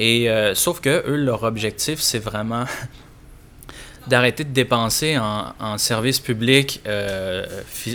Et 0.00 0.28
euh, 0.28 0.54
sauf 0.56 0.80
que 0.80 1.04
eux, 1.08 1.14
leur 1.16 1.44
objectif, 1.44 2.00
c'est 2.00 2.18
vraiment 2.18 2.64
d'arrêter 4.08 4.44
de 4.44 4.52
dépenser 4.52 5.18
en, 5.18 5.78
services 5.78 6.20
publics 6.20 6.80
euh, 6.86 7.46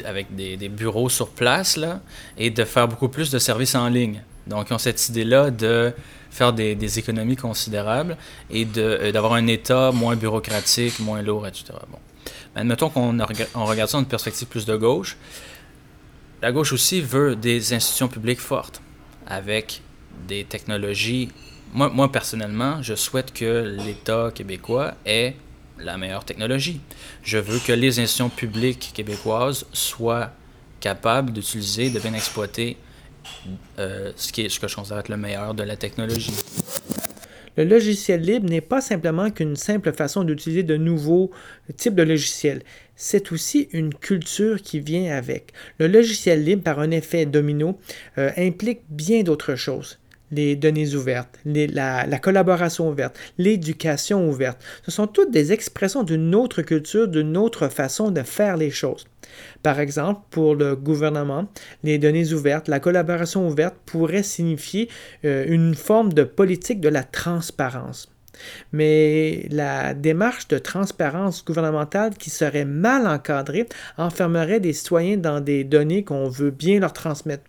avec 0.05 0.36
des, 0.36 0.70
bureaux 0.70 1.10
sur 1.10 1.29
place 1.29 1.77
là, 1.77 2.01
et 2.38 2.50
de 2.50 2.63
faire 2.63 2.88
beaucoup 2.88 3.10
plus 3.10 3.29
de 3.32 3.39
services 3.39 3.75
en 3.75 3.88
ligne. 3.89 4.22
Donc, 4.48 4.67
ils 4.70 4.74
ont 4.74 4.77
cette 4.77 5.10
idée-là 5.10 5.51
de 5.51 5.93
faire 6.29 6.53
des, 6.53 7.00
économies 7.00 7.36
considérables 7.36 8.17
et 8.50 8.67
euh, 8.77 9.12
d'avoir 9.12 9.34
un 9.34 9.48
État 9.48 9.91
moins 9.91 10.15
bureaucratique, 10.15 11.00
moins 11.00 11.22
lourd, 11.22 11.48
etc. 11.48 11.65
Bon. 11.89 12.00
Mais 12.55 12.62
admettons 12.62 12.89
qu'on 12.89 13.17
on 13.55 13.65
regarde 13.65 13.89
ça 13.89 13.98
d'une 13.98 14.08
perspective 14.08 14.48
plus 14.48 14.65
de 14.65 14.75
gauche. 14.75 15.17
La 16.41 16.51
gauche 16.51 16.74
aussi 16.74 17.01
veut 17.01 17.36
des 17.36 17.74
institutions 17.74 18.08
publiques 18.08 18.41
fortes, 18.41 18.82
avec 19.27 19.82
des 20.27 20.43
technologies. 20.43 21.29
Moi, 21.74 21.89
moi, 21.89 22.12
personnellement, 22.12 22.82
je 22.82 22.96
souhaite 22.96 23.34
que 23.34 23.77
l'État 23.86 24.29
québécois 24.34 24.96
ait 25.05 25.36
la 25.80 25.98
meilleure 25.98 26.25
technologie. 26.25 26.82
Je 27.24 27.38
veux 27.38 27.60
que 27.60 27.74
les 27.74 28.00
institutions 28.00 28.30
publiques 28.30 28.92
québécoises 28.94 29.65
soient 29.74 30.32
capables 30.80 31.32
d'utiliser, 31.32 31.89
de 31.89 32.00
bien 32.00 32.13
exploiter 32.13 32.77
euh, 33.80 34.12
ce, 34.15 34.32
que 34.32 34.68
je 34.68 34.75
considère 34.75 35.00
être 35.00 35.10
le 35.10 35.18
meilleur 35.18 35.53
de 35.53 35.63
la 35.63 35.75
technologie. 35.75 36.34
Le 37.56 37.65
logiciel 37.65 38.22
libre 38.22 38.50
n'est 38.50 38.62
pas 38.62 38.82
simplement 38.82 39.30
qu'une 39.30 39.56
simple 39.56 39.94
façon 39.94 40.24
d'utiliser 40.24 40.63
de 40.63 40.75
nouveaux 40.75 41.30
types 41.77 41.94
de 41.94 42.01
logiciels. 42.01 42.63
C'est 42.96 43.32
aussi 43.32 43.70
une 43.74 43.94
culture 43.94 44.62
qui 44.62 44.80
vient 44.80 45.15
avec. 45.15 45.53
Le 45.77 45.88
logiciel 45.88 46.44
libre, 46.44 46.63
par 46.63 46.80
un 46.80 46.89
effet 46.89 47.25
domino, 47.25 47.80
euh, 48.18 48.32
implique 48.38 48.82
bien 48.89 49.22
d'autres 49.22 49.56
choses 49.56 50.00
les 50.34 50.56
données 50.56 50.96
ouvertes, 50.96 51.40
la, 51.46 52.20
collaboration 52.20 52.90
ouverte, 52.90 53.18
l'éducation 53.38 54.28
ouverte. 54.30 54.62
Ce 54.86 54.92
sont 54.92 55.08
toutes 55.08 55.32
des 55.32 55.52
expressions 55.52 56.04
d'une 56.04 56.36
autre 56.36 56.62
culture, 56.62 57.08
d'une 57.08 57.38
autre 57.38 57.68
façon 57.68 58.12
de 58.12 58.22
faire 58.22 58.58
les 58.58 58.72
choses. 58.72 59.06
Par 59.63 59.80
exemple, 59.80 60.22
pour 60.30 60.56
le 60.56 60.75
gouvernement, 60.75 61.48
les 61.84 61.98
données 61.98 62.34
ouvertes, 62.34 62.68
la 62.68 62.80
collaboration 62.80 63.48
ouverte 63.48 63.75
pourrait 63.86 64.24
signifier 64.24 64.90
euh, 65.25 65.46
une 65.48 65.75
forme 65.75 66.13
de 66.13 66.24
politique 66.24 66.82
de 66.82 66.90
la 66.90 67.04
transparence. 67.04 68.10
Mais 68.72 69.48
la 69.52 69.94
démarche 69.94 70.48
de 70.48 70.58
transparence 70.58 71.46
gouvernementale 71.46 72.16
qui 72.18 72.30
serait 72.30 72.66
mal 72.66 73.08
encadrée 73.08 73.68
enfermerait 73.98 74.60
des 74.60 74.74
citoyens 74.74 75.18
dans 75.18 75.40
des 75.40 75.63
données 75.63 76.04
qu'on 76.04 76.30
veut 76.30 76.52
bien 76.52 76.80
leur 76.80 76.94
transmettre. 76.94 77.44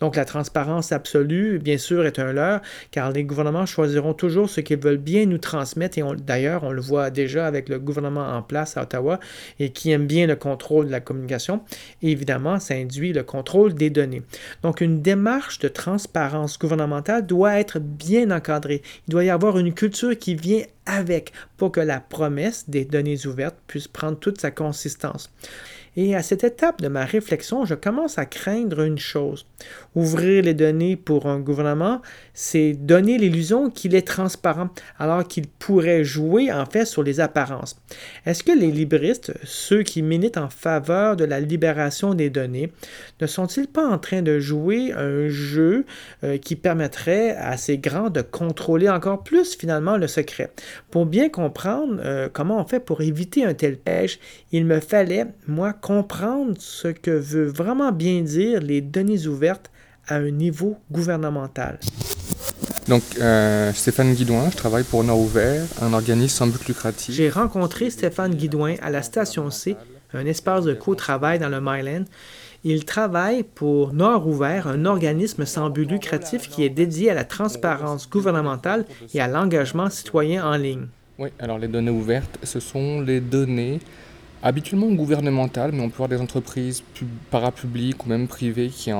Donc 0.00 0.16
la 0.16 0.24
transparence 0.24 0.92
absolue, 0.92 1.58
bien 1.58 1.78
sûr, 1.78 2.06
est 2.06 2.18
un 2.18 2.32
leurre, 2.32 2.60
car 2.90 3.12
les 3.12 3.24
gouvernements 3.24 3.66
choisiront 3.66 4.14
toujours 4.14 4.48
ce 4.48 4.60
qu'ils 4.60 4.78
veulent 4.78 4.96
bien 4.96 5.26
nous 5.26 5.38
transmettre, 5.38 5.98
et 5.98 6.02
d'ailleurs, 6.18 6.64
on 6.64 6.70
le 6.70 6.80
voit 6.80 7.10
déjà 7.10 7.46
avec 7.46 7.68
le 7.68 7.78
gouvernement 7.78 8.26
en 8.26 8.42
place 8.42 8.76
à 8.76 8.82
Ottawa, 8.82 9.20
et 9.58 9.70
qui 9.70 9.90
aime 9.90 10.06
bien 10.06 10.26
le 10.26 10.36
contrôle 10.36 10.86
de 10.86 10.90
la 10.90 11.00
communication. 11.00 11.60
Évidemment, 12.02 12.58
ça 12.58 12.74
induit 12.74 13.12
le 13.12 13.22
contrôle 13.22 13.74
des 13.74 13.90
données. 13.90 14.22
Donc 14.62 14.80
une 14.80 15.02
démarche 15.02 15.58
de 15.58 15.68
transparence 15.68 16.58
gouvernementale 16.58 17.26
doit 17.26 17.58
être 17.58 17.78
bien 17.78 18.30
encadrée. 18.30 18.82
Il 19.06 19.12
doit 19.12 19.24
y 19.24 19.30
avoir 19.30 19.58
une 19.58 19.74
culture 19.74 20.16
qui 20.18 20.34
vient 20.34 20.62
avec 20.86 21.32
pour 21.56 21.72
que 21.72 21.80
la 21.80 22.00
promesse 22.00 22.68
des 22.68 22.84
données 22.84 23.26
ouvertes 23.26 23.56
puisse 23.66 23.88
prendre 23.88 24.18
toute 24.18 24.40
sa 24.40 24.50
consistance. 24.50 25.30
Et 26.00 26.14
à 26.14 26.22
cette 26.22 26.44
étape 26.44 26.80
de 26.80 26.86
ma 26.86 27.04
réflexion, 27.04 27.64
je 27.64 27.74
commence 27.74 28.18
à 28.18 28.24
craindre 28.24 28.82
une 28.82 29.00
chose. 29.00 29.46
Ouvrir 29.98 30.44
les 30.44 30.54
données 30.54 30.94
pour 30.94 31.26
un 31.26 31.40
gouvernement, 31.40 32.02
c'est 32.32 32.72
donner 32.72 33.18
l'illusion 33.18 33.68
qu'il 33.68 33.96
est 33.96 34.06
transparent, 34.06 34.68
alors 34.96 35.26
qu'il 35.26 35.48
pourrait 35.48 36.04
jouer 36.04 36.52
en 36.52 36.66
fait 36.66 36.84
sur 36.84 37.02
les 37.02 37.18
apparences. 37.18 37.74
Est-ce 38.24 38.44
que 38.44 38.52
les 38.52 38.70
libristes, 38.70 39.32
ceux 39.42 39.82
qui 39.82 40.02
militent 40.02 40.36
en 40.36 40.50
faveur 40.50 41.16
de 41.16 41.24
la 41.24 41.40
libération 41.40 42.14
des 42.14 42.30
données, 42.30 42.70
ne 43.20 43.26
sont-ils 43.26 43.66
pas 43.66 43.84
en 43.84 43.98
train 43.98 44.22
de 44.22 44.38
jouer 44.38 44.92
un 44.92 45.26
jeu 45.26 45.84
euh, 46.22 46.38
qui 46.38 46.54
permettrait 46.54 47.30
à 47.30 47.56
ces 47.56 47.78
grands 47.78 48.08
de 48.08 48.22
contrôler 48.22 48.88
encore 48.88 49.24
plus 49.24 49.56
finalement 49.56 49.96
le 49.96 50.06
secret? 50.06 50.52
Pour 50.92 51.06
bien 51.06 51.28
comprendre 51.28 52.00
euh, 52.04 52.28
comment 52.32 52.60
on 52.60 52.64
fait 52.64 52.78
pour 52.78 53.00
éviter 53.00 53.44
un 53.44 53.54
tel 53.54 53.76
piège, 53.76 54.20
il 54.52 54.64
me 54.64 54.78
fallait, 54.78 55.26
moi, 55.48 55.72
comprendre 55.72 56.54
ce 56.60 56.86
que 56.86 57.10
veut 57.10 57.46
vraiment 57.46 57.90
bien 57.90 58.20
dire 58.20 58.60
les 58.60 58.80
données 58.80 59.26
ouvertes 59.26 59.72
à 60.08 60.16
un 60.16 60.30
niveau 60.30 60.76
gouvernemental. 60.90 61.78
Donc, 62.88 63.02
euh, 63.20 63.72
Stéphane 63.74 64.14
Guidouin, 64.14 64.48
je 64.50 64.56
travaille 64.56 64.84
pour 64.84 65.04
Nord 65.04 65.20
Ouvert, 65.20 65.64
un 65.82 65.92
organisme 65.92 66.28
sans 66.28 66.46
but 66.46 66.66
lucratif. 66.66 67.14
J'ai 67.14 67.28
rencontré 67.28 67.90
Stéphane 67.90 68.34
Guidouin 68.34 68.76
à 68.80 68.90
la 68.90 69.02
station 69.02 69.50
C, 69.50 69.76
un 70.14 70.24
espace 70.24 70.64
de 70.64 70.72
co-travail 70.72 71.38
dans 71.38 71.50
le 71.50 71.60
Myland. 71.60 72.04
Il 72.64 72.86
travaille 72.86 73.42
pour 73.42 73.92
Nord 73.92 74.26
Ouvert, 74.26 74.66
un 74.66 74.86
organisme 74.86 75.44
sans 75.44 75.70
but 75.70 75.84
lucratif 75.84 76.48
qui 76.48 76.64
est 76.64 76.70
dédié 76.70 77.10
à 77.10 77.14
la 77.14 77.24
transparence 77.24 78.08
gouvernementale 78.08 78.84
et 79.14 79.20
à 79.20 79.28
l'engagement 79.28 79.90
citoyen 79.90 80.44
en 80.44 80.56
ligne. 80.56 80.86
Oui, 81.18 81.28
alors 81.38 81.58
les 81.58 81.68
données 81.68 81.90
ouvertes, 81.90 82.38
ce 82.42 82.58
sont 82.58 83.00
les 83.00 83.20
données 83.20 83.80
habituellement 84.42 84.88
gouvernementales, 84.88 85.72
mais 85.72 85.82
on 85.82 85.88
peut 85.88 85.94
avoir 85.94 86.08
des 86.08 86.20
entreprises 86.20 86.82
parapubliques 87.30 88.04
ou 88.04 88.08
même 88.08 88.28
privées 88.28 88.68
qui, 88.68 88.92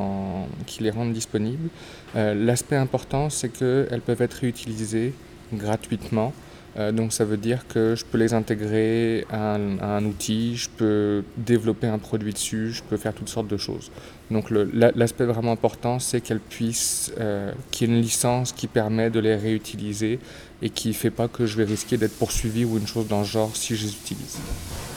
les 0.80 0.90
rendent 0.90 1.12
disponibles. 1.12 1.68
Euh, 2.16 2.34
L'aspect 2.34 2.76
important, 2.76 3.30
c'est 3.30 3.48
qu'elles 3.48 4.02
peuvent 4.04 4.22
être 4.22 4.34
réutilisées 4.34 5.14
gratuitement. 5.52 6.32
Euh, 6.78 6.92
donc 6.92 7.12
ça 7.12 7.24
veut 7.24 7.36
dire 7.36 7.66
que 7.66 7.96
je 7.96 8.04
peux 8.04 8.18
les 8.18 8.34
intégrer 8.34 9.26
à 9.30 9.56
un, 9.56 9.78
à 9.78 9.86
un, 9.96 10.04
outil, 10.04 10.56
je 10.56 10.68
peux 10.68 11.24
développer 11.36 11.88
un 11.88 11.98
produit 11.98 12.32
dessus, 12.32 12.72
je 12.72 12.82
peux 12.82 12.96
faire 12.96 13.12
toutes 13.12 13.28
sortes 13.28 13.48
de 13.48 13.56
choses. 13.56 13.90
Donc 14.30 14.50
l'aspect 14.50 15.26
la, 15.26 15.32
vraiment 15.32 15.52
important, 15.52 15.98
c'est 15.98 16.20
qu'elles 16.20 16.40
puissent, 16.40 17.12
euh, 17.18 17.52
qu'il 17.70 17.88
y 17.88 17.92
ait 17.92 17.96
une 17.96 18.02
licence 18.02 18.52
qui 18.52 18.68
permet 18.68 19.10
de 19.10 19.18
les 19.18 19.34
réutiliser 19.34 20.20
et 20.62 20.70
qui 20.70 20.88
ne 20.88 20.92
fait 20.92 21.10
pas 21.10 21.26
que 21.26 21.46
je 21.46 21.56
vais 21.56 21.64
risquer 21.64 21.96
d'être 21.96 22.16
poursuivi 22.16 22.64
ou 22.64 22.78
une 22.78 22.86
chose 22.86 23.08
dans 23.08 23.20
le 23.20 23.24
genre 23.24 23.50
si 23.54 23.74
je 23.74 23.86
les 23.86 23.92
utilise. 23.92 24.38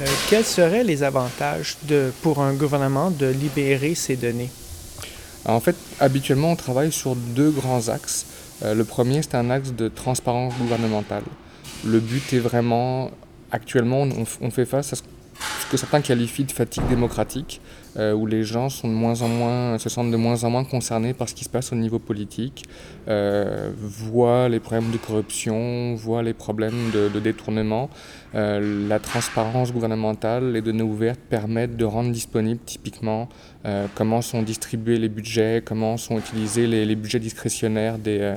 Euh, 0.01 0.05
quels 0.29 0.45
seraient 0.45 0.83
les 0.83 1.01
avantages 1.01 1.77
de, 1.87 2.11
pour 2.21 2.41
un 2.41 2.53
gouvernement 2.53 3.09
de 3.09 3.27
libérer 3.27 3.95
ces 3.95 4.17
données? 4.17 4.49
En 5.45 5.59
fait, 5.59 5.75
habituellement, 5.99 6.51
on 6.51 6.55
travaille 6.55 6.91
sur 6.91 7.15
deux 7.15 7.49
grands 7.49 7.89
axes. 7.89 8.25
Euh, 8.63 8.75
le 8.75 8.83
premier, 8.83 9.21
c'est 9.23 9.35
un 9.35 9.49
axe 9.49 9.71
de 9.71 9.87
transparence 9.87 10.53
gouvernementale. 10.59 11.23
Le 11.85 11.99
but 11.99 12.33
est 12.33 12.39
vraiment, 12.39 13.11
actuellement, 13.51 14.07
on, 14.41 14.51
fait 14.51 14.65
face 14.65 14.93
à 14.93 14.95
ce 14.95 15.03
que 15.71 15.77
certains 15.77 16.01
qualifient 16.01 16.43
de 16.43 16.51
fatigue 16.51 16.85
démocratique, 16.89 17.61
euh, 17.95 18.13
où 18.13 18.25
les 18.25 18.43
gens 18.43 18.67
sont 18.67 18.89
de 18.89 18.93
moins 18.93 19.21
en 19.21 19.29
moins, 19.29 19.77
se 19.77 19.87
sentent 19.87 20.11
de 20.11 20.17
moins 20.17 20.43
en 20.43 20.49
moins 20.49 20.65
concernés 20.65 21.13
par 21.13 21.29
ce 21.29 21.33
qui 21.33 21.45
se 21.45 21.49
passe 21.49 21.71
au 21.71 21.75
niveau 21.75 21.97
politique, 21.97 22.65
euh, 23.07 23.71
voient 23.77 24.49
les 24.49 24.59
problèmes 24.59 24.91
de 24.91 24.97
corruption, 24.97 25.95
voient 25.95 26.23
les 26.23 26.33
problèmes 26.33 26.91
de, 26.93 27.19
détournement. 27.19 27.89
Euh, 28.35 28.87
la 28.89 28.99
transparence 28.99 29.71
gouvernementale, 29.71 30.51
les 30.51 30.61
données 30.61 30.83
ouvertes 30.83 31.21
permettent 31.29 31.77
de 31.77 31.85
rendre 31.85 32.11
disponible 32.11 32.59
typiquement 32.65 33.29
euh, 33.65 33.87
comment 33.95 34.21
sont 34.21 34.41
distribués 34.41 34.97
les 34.97 35.09
budgets, 35.09 35.61
comment 35.63 35.95
sont 35.95 36.19
utilisés 36.19 36.67
les, 36.67 36.95
budgets 36.95 37.19
discrétionnaires 37.19 37.97
des, 37.97 38.35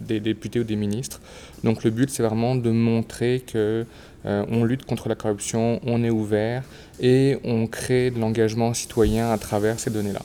des, 0.00 0.20
députés 0.20 0.60
ou 0.60 0.64
des 0.64 0.76
ministres. 0.76 1.20
Donc 1.62 1.84
le 1.84 1.90
but, 1.90 2.08
c'est 2.08 2.22
vraiment 2.22 2.54
de 2.54 2.70
montrer 2.70 3.42
que 3.46 3.84
on 4.24 4.64
lutte 4.64 4.84
contre 4.84 5.08
la 5.08 5.14
corruption, 5.14 5.80
on 5.86 6.04
est 6.04 6.10
ouvert 6.10 6.62
et 7.00 7.38
on 7.44 7.66
crée 7.66 8.10
de 8.10 8.18
l'engagement 8.18 8.74
citoyen 8.74 9.30
à 9.30 9.38
travers 9.38 9.78
ces 9.78 9.90
données-là. 9.90 10.22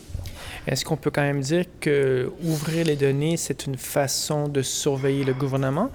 Est-ce 0.68 0.84
qu'on 0.84 0.98
peut 0.98 1.12
quand 1.12 1.22
même 1.22 1.42
dire 1.42 1.66
que 1.80 2.32
ouvrir 2.44 2.86
les 2.86 2.96
données, 2.96 3.38
c'est 3.38 3.68
une 3.68 3.78
façon 3.78 4.48
de 4.48 4.62
surveiller 4.62 5.24
le 5.24 5.34
gouvernement? 5.34 5.90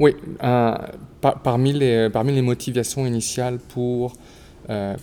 Oui, 0.00 0.16
euh, 0.42 0.74
par, 1.20 1.40
parmi, 1.40 1.72
les, 1.72 2.08
parmi 2.10 2.32
les 2.32 2.42
motivations 2.42 3.06
initiales 3.06 3.58
pour, 3.58 4.14
euh, 4.70 4.96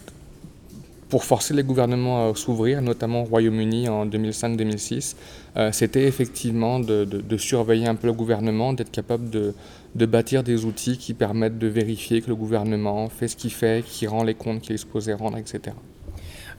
pour 1.08 1.24
forcer 1.24 1.54
les 1.54 1.64
gouvernements 1.64 2.30
à 2.30 2.36
s'ouvrir, 2.36 2.82
notamment 2.82 3.22
au 3.22 3.26
Royaume-Uni 3.26 3.88
en 3.88 4.06
2005-2006, 4.08 5.16
euh, 5.56 5.72
c'était 5.72 6.08
effectivement 6.08 6.80
de, 6.80 7.06
de, 7.06 7.22
de, 7.22 7.38
surveiller 7.38 7.88
un 7.88 7.96
peu 7.96 8.08
le 8.08 8.14
gouvernement, 8.14 8.74
d'être 8.74 8.92
capable 8.92 9.30
de, 9.30 9.54
de 9.96 10.06
bâtir 10.06 10.44
des 10.44 10.66
outils 10.66 10.98
qui 10.98 11.14
permettent 11.14 11.58
de 11.58 11.68
vérifier 11.68 12.22
que 12.22 12.28
le 12.28 12.36
gouvernement 12.36 13.10
fait 13.10 13.28
ce 13.28 13.36
qu'il 13.36 13.52
fait, 13.52 13.84
qu'il 13.86 14.08
rend 14.08 14.24
les 14.24 14.36
comptes 14.36 14.62
qu'il 14.62 14.76
est 14.76 14.78
supposé 14.78 15.14
rendre, 15.14 15.38
etc. 15.38 15.76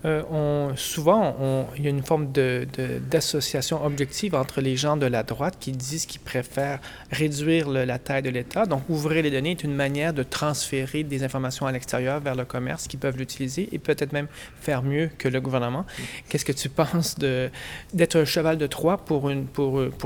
Euh, 0.04 0.72
souvent, 0.74 1.68
il 1.76 1.84
y 1.84 1.86
a 1.86 1.90
une 1.90 2.02
forme 2.02 2.32
d'association 2.32 3.84
objective 3.84 4.34
entre 4.34 4.60
les 4.60 4.76
gens 4.76 4.96
de 4.96 5.06
la 5.06 5.22
droite 5.22 5.56
qui 5.60 5.72
disent 5.72 6.06
qu'ils 6.06 6.20
préfèrent 6.20 6.80
réduire 7.10 7.68
la 7.68 7.98
taille 7.98 8.22
de 8.22 8.30
l'État. 8.30 8.66
Donc, 8.66 8.82
ouvrir 8.88 9.22
les 9.22 9.30
données 9.30 9.52
est 9.52 9.64
une 9.64 9.74
manière 9.74 10.12
de 10.12 10.22
transférer 10.22 11.04
des 11.04 11.22
informations 11.22 11.66
à 11.66 11.72
l'extérieur 11.72 12.20
vers 12.20 12.34
le 12.34 12.44
commerce 12.44 12.88
qui 12.88 12.96
peuvent 12.96 13.16
l'utiliser 13.16 13.68
et 13.72 13.78
peut-être 13.78 14.12
même 14.12 14.26
faire 14.60 14.82
mieux 14.82 15.08
que 15.18 15.28
le 15.28 15.40
gouvernement. 15.40 15.86
Qu'est-ce 16.28 16.44
que 16.44 16.52
tu 16.52 16.68
penses 16.68 17.16
d'être 17.18 18.16
un 18.16 18.24
cheval 18.24 18.58
de 18.58 18.66
Troie 18.66 18.98
pour, 18.98 19.30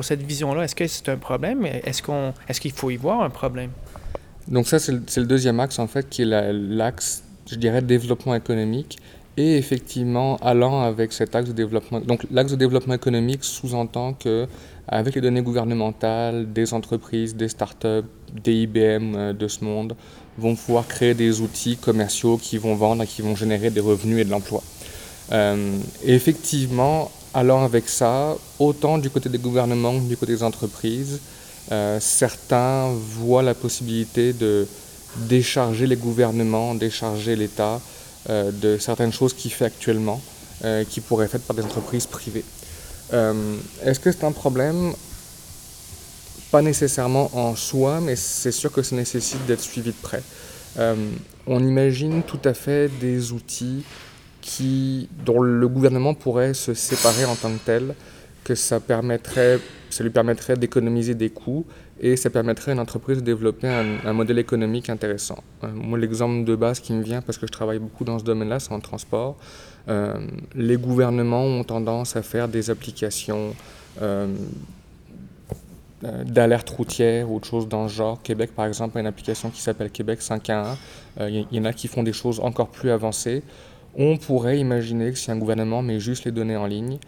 cette 0.03 0.23
vision-là? 0.23 0.65
Est-ce 0.65 0.75
que 0.75 0.87
c'est 0.87 1.09
un 1.09 1.17
problème? 1.17 1.65
Est-ce 1.65 2.61
qu'il 2.61 2.73
faut 2.73 2.91
y 2.91 2.97
voir 2.97 3.23
un 3.23 3.31
problème? 3.31 3.71
Donc 4.49 4.69
ça, 4.69 4.79
c'est 4.79 4.93
le, 4.93 5.27
deuxième 5.27 5.59
axe, 5.59 5.79
en 5.79 5.87
fait, 5.87 6.09
qui 6.09 6.23
est 6.23 6.53
l'axe, 6.53 7.25
je 7.51 7.57
dirais, 7.57 7.81
développement 7.83 8.35
économique 8.35 8.99
et 9.37 9.57
effectivement 9.57 10.37
allant 10.37 10.83
avec 10.83 11.13
cet 11.13 11.35
axe 11.35 11.49
de 11.49 11.53
développement. 11.53 12.01
Donc 12.01 12.27
l'axe 12.31 12.53
de 12.53 12.57
développement 12.57 12.95
économique 12.95 13.45
sous-entend 13.45 14.15
que 14.15 14.47
avec 14.89 15.15
les 15.15 15.21
données 15.21 15.43
gouvernementales, 15.43 16.53
des 16.53 16.73
entreprises, 16.73 17.35
des 17.35 17.49
startups, 17.49 18.09
des 18.33 18.55
IBM 18.63 19.33
de 19.33 19.49
ce 19.49 19.65
monde 19.65 19.97
vont 20.39 20.55
pouvoir 20.55 20.87
créer 20.87 21.15
des 21.15 21.41
outils 21.41 21.77
commerciaux 21.77 22.37
qui 22.37 22.59
vont 22.59 22.75
vendre 22.75 23.03
et 23.03 23.07
qui 23.07 23.23
vont 23.23 23.35
générer 23.35 23.71
des 23.71 23.81
revenus 23.81 24.21
et 24.21 24.25
de 24.25 24.31
l'emploi. 24.31 24.63
Euh, 25.33 25.79
et 26.05 26.15
effectivement, 26.15 27.11
allant 27.35 27.65
avec 27.65 27.89
ça, 27.89 28.37
autant 28.59 28.99
du 28.99 29.11
côté 29.11 29.29
des 29.29 29.39
gouvernements 29.39 29.99
que 29.99 30.09
du 30.09 30.17
côté 30.17 30.33
des 30.33 30.43
entreprises, 30.43 31.21
euh, 31.73 31.99
certains 32.01 32.93
voient 32.93 33.43
la 33.43 33.55
possibilité 33.55 34.33
de 34.33 34.67
décharger 35.29 35.87
les 35.87 35.97
gouvernements, 35.97 36.75
décharger 36.75 37.35
l'État 37.35 37.81
euh, 38.29 38.51
de 38.51 38.79
certaines 38.79 39.13
choses 39.13 39.35
qu'il 39.35 39.53
fait 39.53 39.65
actuellement, 39.65 40.21
euh, 40.65 40.85
qui 40.85 41.01
pourraient 41.01 41.27
être 41.27 41.33
faites 41.33 41.47
par 41.47 41.57
des 41.57 41.63
entreprises 41.63 42.07
privées. 42.07 42.45
Est-ce 43.85 44.01
que 44.01 44.11
c'est 44.11 44.25
un 44.25 44.33
problème? 44.33 44.93
Pas 46.51 46.61
nécessairement 46.61 47.31
en 47.35 47.55
soi, 47.55 48.01
mais 48.01 48.17
c'est 48.17 48.51
sûr 48.51 48.73
que 48.73 48.83
ça 48.83 48.97
nécessite 48.97 49.47
d'être 49.47 49.61
suivi 49.61 49.91
de 49.91 49.97
près. 50.03 50.23
on 51.47 51.61
imagine 51.61 52.25
tout 52.25 52.41
à 52.45 52.53
fait 52.53 52.91
des 53.01 53.31
outils 53.31 53.85
qui, 54.41 55.09
dont 55.25 55.41
le 55.41 55.69
gouvernement 55.69 56.15
pourrait 56.15 56.55
se 56.55 56.75
séparer 56.75 57.25
en 57.25 57.35
tant 57.35 57.53
que 57.53 57.65
tel, 57.65 57.95
que 58.45 58.55
ça, 58.55 58.79
permettrait, 58.79 59.59
ça 59.91 60.05
lui 60.05 60.11
permettrait 60.11 60.57
d'économiser 60.57 61.15
des 61.15 61.31
coûts 61.31 61.67
et 62.01 62.17
ça 62.17 62.29
permettrait 62.31 62.73
à 62.73 62.75
une 62.75 62.81
entreprise 62.81 63.19
de 63.19 63.23
développer 63.23 63.69
un, 63.69 64.13
modèle 64.13 64.39
économique 64.39 64.91
intéressant. 64.91 65.39
Euh, 65.65 65.69
moi, 65.73 65.99
l'exemple 65.99 66.45
de 66.45 66.55
base 66.55 66.81
qui 66.81 66.93
me 66.93 67.03
vient, 67.03 67.23
parce 67.23 67.39
que 67.39 67.47
je 67.47 67.53
travaille 67.53 67.79
beaucoup 67.79 68.05
dans 68.05 68.19
ce 68.19 68.25
domaine-là, 68.25 68.61
c'est 68.61 68.73
en 68.73 68.81
transport. 68.81 69.37
Euh, 69.89 70.15
les 70.55 70.77
gouvernements 70.77 71.45
ont 71.45 71.65
tendance 71.65 72.17
à 72.17 72.23
faire 72.23 72.49
des 72.49 72.69
applications 72.71 73.55
euh, 74.03 74.27
d'alerte 76.25 76.69
routière 76.69 77.31
ou 77.31 77.37
autre 77.37 77.49
chose 77.49 77.67
dans 77.67 77.85
le 77.85 77.89
genre. 77.89 78.21
Québec, 78.23 78.51
par 78.55 78.67
exemple, 78.67 78.99
a 78.99 79.01
une 79.01 79.07
application 79.07 79.49
qui 79.49 79.63
s'appelle 79.63 79.91
Québec 79.91 80.21
511. 80.21 80.77
Il 81.21 81.47
y 81.51 81.59
en 81.59 81.65
a 81.65 81.73
qui 81.73 81.89
font 81.89 82.03
des 82.03 82.13
choses 82.13 82.41
encore 82.41 82.69
plus 82.69 82.91
avancées. 82.91 83.43
On 83.97 84.19
pourrait 84.19 84.59
imaginer 84.59 85.13
que 85.13 85.19
si 85.19 85.31
un 85.31 85.39
gouvernement 85.39 85.81
met 85.81 85.99
juste 85.99 86.27
les 86.27 86.33
données 86.33 86.57
en 86.57 86.67
ligne, 86.67 86.99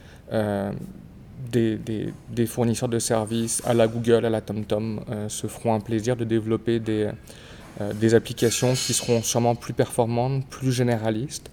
euh, 1.57 1.77
des, 1.85 2.13
des, 2.31 2.47
fournisseurs 2.47 2.89
de 2.89 2.99
services 2.99 3.63
à 3.65 3.75
la 3.75 3.87
Google, 3.87 4.25
à 4.25 4.31
la 4.31 4.41
TomTom 4.41 5.01
euh, 5.11 5.29
se 5.29 5.47
feront 5.47 5.75
un 5.75 5.81
plaisir 5.81 6.17
de 6.17 6.25
développer 6.25 6.81
des, 6.81 7.11
euh, 7.81 7.93
des 7.95 8.15
applications 8.15 8.75
qui 8.75 8.93
seront 8.93 9.23
sûrement 9.23 9.55
plus 9.55 9.73
performantes, 9.73 10.47
plus 10.47 10.73
généralistes, 10.73 11.51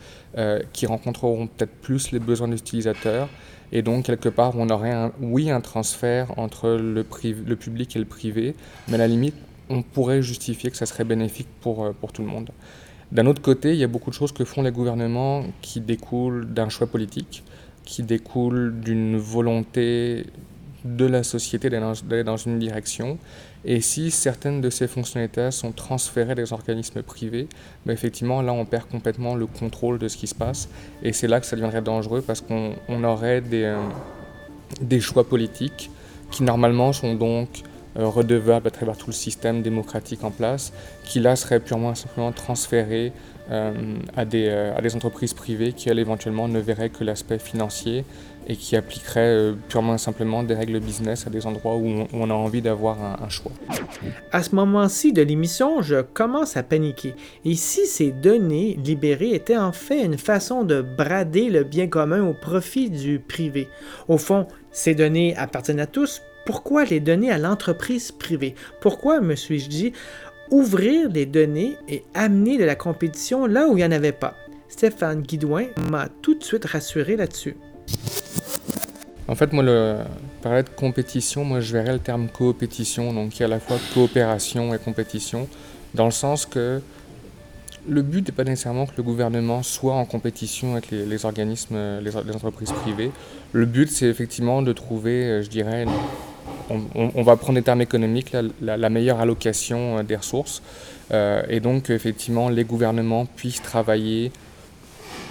qui 0.73 0.85
rencontreront 0.85 1.47
peut-être 1.47 1.71
plus 1.71 2.11
les 2.11 2.19
besoins 2.19 2.49
des 2.49 2.57
utilisateurs. 2.57 3.29
Et 3.71 3.81
donc, 3.81 4.03
quelque 4.03 4.27
part, 4.27 4.51
on 4.57 4.69
aurait, 4.69 4.91
un, 4.91 5.13
oui, 5.21 5.49
un 5.49 5.61
transfert 5.61 6.37
entre 6.37 6.71
le, 6.71 7.05
le 7.45 7.55
public 7.55 7.95
et 7.95 7.99
le 7.99 8.05
privé, 8.05 8.53
mais 8.89 8.95
à 8.95 8.97
la 8.97 9.07
limite, 9.07 9.35
on 9.69 9.81
pourrait 9.81 10.21
justifier 10.21 10.69
que 10.71 10.75
ça 10.75 10.85
serait 10.85 11.05
bénéfique 11.05 11.47
pour, 11.61 11.93
pour 12.01 12.11
tout 12.11 12.21
le 12.21 12.27
monde. 12.27 12.49
D'un 13.13 13.27
autre 13.27 13.41
côté, 13.41 13.71
il 13.71 13.77
y 13.77 13.83
a 13.85 13.87
beaucoup 13.87 14.09
de 14.09 14.15
choses 14.15 14.33
que 14.33 14.43
font 14.43 14.61
les 14.61 14.71
gouvernements 14.71 15.45
qui 15.61 15.79
découlent 15.79 16.53
d'un 16.53 16.67
choix 16.67 16.87
politique, 16.87 17.45
qui 17.85 18.03
découlent 18.03 18.79
d'une 18.81 19.17
volonté 19.17 20.25
de 20.83 21.05
la 21.05 21.23
société 21.23 21.69
d'aller 21.69 22.23
dans 22.23 22.37
une 22.37 22.59
direction. 22.59 23.17
Et 23.63 23.81
si 23.81 24.11
certaines 24.11 24.61
de 24.61 24.69
ces 24.69 24.87
fonctionnalités 24.87 25.49
sont 25.49 25.71
transférées 25.71 26.35
des 26.35 26.53
organismes 26.53 27.01
privés, 27.01 27.47
ben 27.85 27.93
effectivement, 27.93 28.43
là, 28.43 28.53
on 28.53 28.65
perd 28.65 28.87
complètement 28.87 29.33
le 29.33 29.47
contrôle 29.47 29.97
de 29.97 30.07
ce 30.07 30.17
qui 30.17 30.27
se 30.27 30.35
passe. 30.35 30.69
Et 31.01 31.13
c'est 31.13 31.27
là 31.27 31.39
que 31.39 31.47
ça 31.47 31.55
deviendrait 31.55 31.81
dangereux 31.81 32.21
parce 32.21 32.41
qu'on 32.41 33.03
aurait 33.03 33.41
des, 33.41 33.63
euh, 33.63 33.77
des 34.81 34.99
choix 34.99 35.27
politiques 35.27 35.89
qui, 36.29 36.43
normalement, 36.43 36.93
sont 36.93 37.15
donc 37.15 37.49
redevable 37.95 38.67
à 38.67 38.71
travers 38.71 38.97
tout 38.97 39.07
le 39.07 39.13
système 39.13 39.61
démocratique 39.61 40.23
en 40.23 40.31
place, 40.31 40.73
qui 41.03 41.19
là 41.19 41.35
serait 41.35 41.59
purement 41.59 41.95
simplement 41.95 42.31
transféré 42.31 43.13
euh, 43.51 43.73
à, 44.17 44.25
des, 44.25 44.47
euh, 44.47 44.75
à, 44.75 44.81
des, 44.81 44.95
entreprises 44.95 45.35
privées 45.35 45.71
qui, 45.71 45.89
elles, 45.89 45.99
éventuellement, 45.99 46.47
ne 46.47 46.59
verraient 46.59 46.89
que 46.89 47.03
l'aspect 47.03 47.37
financier 47.37 48.03
et 48.47 48.55
qui 48.55 48.75
appliqueraient 48.75 49.53
purement 49.69 49.99
simplement 49.99 50.41
des 50.41 50.55
règles 50.55 50.79
business 50.79 51.27
à 51.27 51.29
des 51.29 51.45
endroits 51.45 51.75
où 51.75 52.07
on, 52.11 52.29
a 52.29 52.33
envie 52.33 52.61
d'avoir 52.63 52.97
un, 53.01 53.29
choix. 53.29 53.51
À 54.31 54.41
ce 54.41 54.55
moment-ci 54.55 55.13
de 55.13 55.21
l'émission, 55.21 55.81
je 55.81 56.01
commence 56.01 56.57
à 56.57 56.63
paniquer. 56.63 57.13
Et 57.43 57.55
si 57.55 57.85
ces 57.85 58.11
données 58.11 58.79
libérées 58.83 59.33
étaient 59.33 59.57
en 59.57 59.71
fait 59.71 60.03
une 60.03 60.17
façon 60.17 60.63
de 60.63 60.81
brader 60.81 61.49
le 61.49 61.63
bien 61.63 61.87
commun 61.87 62.27
au 62.27 62.33
profit 62.33 62.89
du 62.89 63.19
privé? 63.19 63.67
Au 64.07 64.17
fond, 64.17 64.47
ces 64.71 64.95
données 64.95 65.35
appartiennent 65.37 65.79
à 65.79 65.87
tous, 65.87 66.21
pourquoi 66.45 66.85
les 66.85 66.99
donner 66.99 67.31
à 67.31 67.37
l'entreprise 67.37 68.11
privée? 68.11 68.55
Pourquoi, 68.81 69.19
me 69.19 69.35
suis-je 69.35 69.67
dit, 69.67 69.93
ouvrir 70.51 71.09
les 71.09 71.25
données 71.25 71.77
et 71.89 72.03
amener 72.13 72.57
de 72.57 72.63
la 72.63 72.75
compétition 72.75 73.47
là 73.47 73.67
où 73.67 73.71
il 73.71 73.77
n'y 73.77 73.85
en 73.85 73.91
avait 73.91 74.11
pas? 74.11 74.35
Stéphane 74.69 75.21
Guidouin 75.21 75.67
m'a 75.89 76.07
tout 76.21 76.35
de 76.35 76.43
suite 76.43 76.65
rassuré 76.65 77.15
là-dessus. 77.15 77.55
En 79.27 79.33
fait, 79.33 79.53
moi, 79.53 79.63
le 79.63 79.97
parler 80.43 80.61
de 80.61 80.69
compétition, 80.69 81.43
moi, 81.43 81.59
je 81.61 81.73
verrais 81.73 81.93
le 81.93 81.99
terme 81.99 82.27
coopétition, 82.29 83.11
donc 83.11 83.31
qui 83.31 83.41
est 83.41 83.45
à 83.45 83.49
la 83.49 83.59
fois 83.59 83.77
coopération 83.93 84.73
et 84.73 84.77
compétition, 84.77 85.47
dans 85.95 86.05
le 86.05 86.11
sens 86.11 86.45
que 86.45 86.79
le 87.87 88.01
but 88.01 88.27
n'est 88.27 88.35
pas 88.35 88.43
nécessairement 88.43 88.85
que 88.85 88.93
le 88.97 89.03
gouvernement 89.03 89.63
soit 89.63 89.93
en 89.93 90.05
compétition 90.05 90.73
avec 90.73 90.91
les, 90.91 91.25
organismes, 91.25 91.99
les, 92.01 92.15
entreprises 92.15 92.71
privées. 92.71 93.11
Le 93.53 93.65
but, 93.65 93.89
c'est 93.89 94.07
effectivement 94.07 94.61
de 94.61 94.73
trouver, 94.73 95.23
euh, 95.23 95.43
je 95.43 95.49
dirais, 95.49 95.85
on, 96.69 97.23
va 97.23 97.35
prendre 97.35 97.59
des 97.59 97.63
termes 97.63 97.81
économiques, 97.81 98.35
la, 98.61 98.89
meilleure 98.89 99.19
allocation 99.19 99.99
euh, 99.99 100.03
des 100.03 100.15
ressources. 100.15 100.61
Euh, 101.11 101.43
et 101.49 101.59
donc, 101.59 101.89
effectivement, 101.89 102.49
les 102.49 102.63
gouvernements 102.63 103.25
puissent 103.25 103.61
travailler 103.61 104.31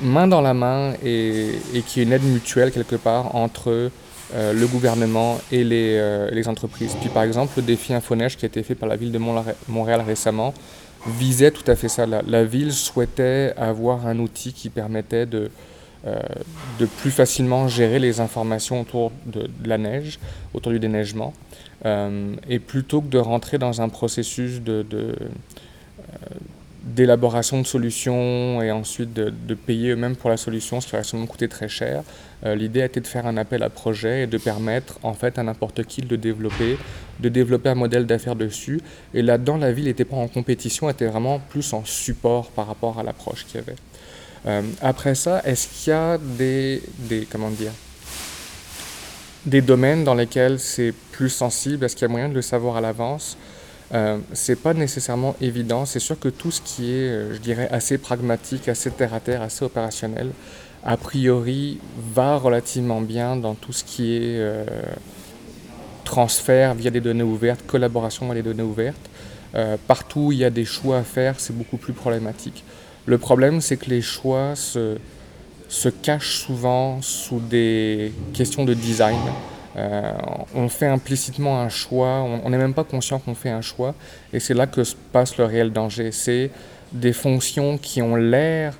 main 0.02 0.26
dans 0.26 0.40
la 0.40 0.54
main 0.54 0.92
et, 1.04 1.52
qu'il 1.86 2.00
y 2.02 2.04
ait 2.04 2.06
une 2.06 2.12
aide 2.12 2.24
mutuelle 2.24 2.70
quelque 2.70 2.96
part 2.96 3.34
entre 3.34 3.90
le 4.36 4.66
gouvernement 4.66 5.38
et 5.52 5.62
les, 5.62 6.48
entreprises. 6.48 6.96
Puis, 7.00 7.08
par 7.08 7.22
exemple, 7.22 7.52
le 7.56 7.62
défi 7.62 7.94
Infoneige 7.94 8.36
qui 8.36 8.44
a 8.44 8.48
été 8.48 8.64
fait 8.64 8.74
par 8.74 8.88
la 8.88 8.96
ville 8.96 9.12
de 9.12 9.20
Montréal 9.68 10.02
récemment, 10.04 10.52
visait 11.06 11.50
tout 11.50 11.68
à 11.70 11.76
fait 11.76 11.88
ça. 11.88 12.06
La, 12.06 12.44
ville 12.44 12.72
souhaitait 12.72 13.54
avoir 13.56 14.06
un 14.06 14.18
outil 14.18 14.52
qui 14.52 14.70
permettait 14.70 15.26
de, 15.26 15.38
euh, 15.38 15.48
de 16.04 16.86
plus 16.86 17.10
facilement 17.10 17.66
gérer 17.66 17.98
les 17.98 18.20
informations 18.20 18.80
autour 18.82 19.10
de, 19.24 19.48
la 19.64 19.78
neige, 19.78 20.18
autour 20.52 20.72
du 20.72 20.78
déneigement. 20.78 21.32
Euh, 21.86 22.34
et 22.48 22.58
plutôt 22.58 23.00
que 23.00 23.08
de 23.08 23.18
rentrer 23.18 23.58
dans 23.58 23.82
un 23.82 23.88
processus 23.88 24.60
euh, 24.68 25.12
d'élaboration 26.84 27.60
de 27.60 27.66
solutions 27.66 28.62
et 28.62 28.70
ensuite 28.70 29.12
de, 29.12 29.54
payer 29.54 29.90
eux-mêmes 29.90 30.16
pour 30.16 30.30
la 30.30 30.36
solution, 30.36 30.80
ce 30.80 30.88
qui 30.88 30.94
aurait 30.94 31.04
sûrement 31.04 31.26
coûté 31.26 31.48
très 31.48 31.68
cher. 31.68 32.02
Euh, 32.44 32.54
l'idée 32.54 32.82
a 32.82 32.84
été 32.84 33.00
de 33.00 33.06
faire 33.06 33.26
un 33.26 33.36
appel 33.36 33.62
à 33.62 33.70
projet 33.70 34.24
et 34.24 34.26
de 34.26 34.36
permettre 34.38 34.98
en 35.02 35.14
fait 35.14 35.38
à 35.38 35.42
n'importe 35.42 35.84
qui 35.84 36.02
de 36.02 36.16
développer, 36.16 36.76
de 37.20 37.28
développer 37.28 37.70
un 37.70 37.74
modèle 37.74 38.06
d'affaires 38.06 38.36
dessus. 38.36 38.80
Et 39.14 39.22
là-dedans, 39.22 39.56
la 39.56 39.72
ville 39.72 39.86
n'était 39.86 40.04
pas 40.04 40.16
en 40.16 40.28
compétition, 40.28 40.90
était 40.90 41.06
vraiment 41.06 41.38
plus 41.38 41.72
en 41.72 41.84
support 41.84 42.50
par 42.50 42.66
rapport 42.66 42.98
à 42.98 43.02
l'approche 43.02 43.46
qu'il 43.46 43.56
y 43.56 43.62
avait. 43.62 43.76
Euh, 44.46 44.62
après 44.82 45.14
ça, 45.14 45.40
est-ce 45.44 45.68
qu'il 45.68 45.90
y 45.92 45.96
a 45.96 46.18
des, 46.18 46.82
des, 46.98 47.26
comment 47.30 47.50
dire, 47.50 47.72
des 49.46 49.60
domaines 49.60 50.04
dans 50.04 50.14
lesquels 50.14 50.58
c'est 50.58 50.92
plus 51.12 51.30
sensible? 51.30 51.84
Est-ce 51.84 51.96
qu'il 51.96 52.02
y 52.02 52.10
a 52.10 52.12
moyen 52.12 52.28
de 52.28 52.34
le 52.34 52.42
savoir 52.42 52.76
à 52.76 52.80
l'avance? 52.80 53.36
Euh, 53.92 54.18
c'est 54.32 54.56
pas 54.56 54.74
nécessairement 54.74 55.36
évident. 55.40 55.84
C'est 55.84 56.00
sûr 56.00 56.18
que 56.18 56.28
tout 56.28 56.50
ce 56.50 56.60
qui 56.60 56.90
est, 56.90 57.08
euh, 57.08 57.34
je 57.34 57.38
dirais, 57.38 57.68
assez 57.70 57.98
pragmatique, 57.98 58.68
assez 58.68 58.90
terre 58.90 59.14
à 59.14 59.20
terre, 59.20 59.42
assez 59.42 59.64
opérationnel, 59.64 60.30
a 60.82 60.96
priori 60.96 61.78
va 62.14 62.36
relativement 62.36 63.00
bien 63.00 63.36
dans 63.36 63.54
tout 63.54 63.72
ce 63.72 63.84
qui 63.84 64.16
est 64.16 64.38
euh, 64.38 64.64
transfert 66.04 66.74
via 66.74 66.90
des 66.90 67.00
données 67.00 67.22
ouvertes, 67.22 67.64
collaboration 67.66 68.30
avec 68.30 68.42
des 68.42 68.50
données 68.50 68.68
ouvertes. 68.68 69.10
partout 69.86 70.20
où 70.20 70.32
il 70.32 70.38
y 70.38 70.44
a 70.44 70.50
des 70.50 70.64
choix 70.64 70.98
à 70.98 71.04
faire, 71.04 71.38
c'est 71.38 71.56
beaucoup 71.56 71.76
plus 71.76 71.92
problématique. 71.92 72.64
Le 73.06 73.18
problème, 73.18 73.60
c'est 73.60 73.76
que 73.76 73.90
les 73.90 74.00
choix 74.00 74.54
se, 74.56 74.96
se 75.68 75.88
cachent 75.88 76.38
souvent 76.38 77.02
sous 77.02 77.40
des 77.40 78.12
questions 78.32 78.64
de 78.64 78.74
design. 78.74 79.18
Euh, 79.76 80.12
on 80.54 80.68
fait 80.68 80.86
implicitement 80.86 81.60
un 81.60 81.68
choix, 81.68 82.22
on 82.22 82.48
n'est 82.48 82.58
même 82.58 82.74
pas 82.74 82.84
conscient 82.84 83.18
qu'on 83.18 83.34
fait 83.34 83.50
un 83.50 83.60
choix, 83.60 83.94
et 84.32 84.38
c'est 84.38 84.54
là 84.54 84.66
que 84.66 84.84
se 84.84 84.94
passe 85.12 85.36
le 85.36 85.44
réel 85.44 85.72
danger. 85.72 86.12
C'est 86.12 86.50
des 86.92 87.12
fonctions 87.12 87.76
qui 87.76 88.00
ont 88.00 88.14
l'air 88.14 88.74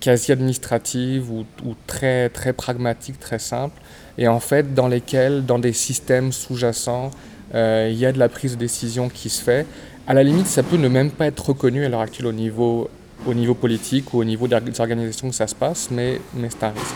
quasi 0.00 0.32
administratives 0.32 1.30
ou, 1.30 1.44
très, 1.86 2.30
très 2.30 2.52
pragmatiques, 2.52 3.20
très 3.20 3.38
simples, 3.38 3.80
et 4.18 4.26
en 4.26 4.40
fait 4.40 4.74
dans 4.74 4.88
lesquelles, 4.88 5.44
dans 5.44 5.58
des 5.58 5.74
systèmes 5.74 6.32
sous-jacents, 6.32 7.10
euh, 7.54 7.90
il 7.92 7.98
y 7.98 8.06
a 8.06 8.12
de 8.12 8.18
la 8.18 8.30
prise 8.30 8.54
de 8.54 8.58
décision 8.58 9.08
qui 9.10 9.28
se 9.28 9.42
fait. 9.42 9.66
À 10.06 10.14
la 10.14 10.22
limite, 10.22 10.46
ça 10.46 10.62
peut 10.62 10.78
ne 10.78 10.88
même 10.88 11.10
pas 11.10 11.26
être 11.26 11.50
reconnu 11.50 11.84
à 11.84 11.88
l'heure 11.88 12.00
actuelle 12.00 12.26
au 12.26 12.32
niveau, 12.32 12.88
au 13.26 13.34
niveau 13.34 13.54
politique 13.54 14.12
ou 14.14 14.18
au 14.18 14.24
niveau 14.24 14.48
des 14.48 14.80
organisations 14.80 15.28
que 15.28 15.34
ça 15.34 15.46
se 15.46 15.54
passe, 15.54 15.90
mais, 15.90 16.20
mais 16.34 16.48
c'est 16.50 16.64
un 16.64 16.70
risque. 16.70 16.94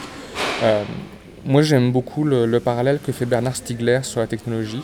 Euh, 0.62 0.84
moi, 1.44 1.62
j'aime 1.62 1.92
beaucoup 1.92 2.24
le, 2.24 2.58
parallèle 2.58 2.98
que 3.04 3.12
fait 3.12 3.26
Bernard 3.26 3.56
Stiegler 3.56 4.00
sur 4.02 4.20
la 4.20 4.26
technologie. 4.26 4.82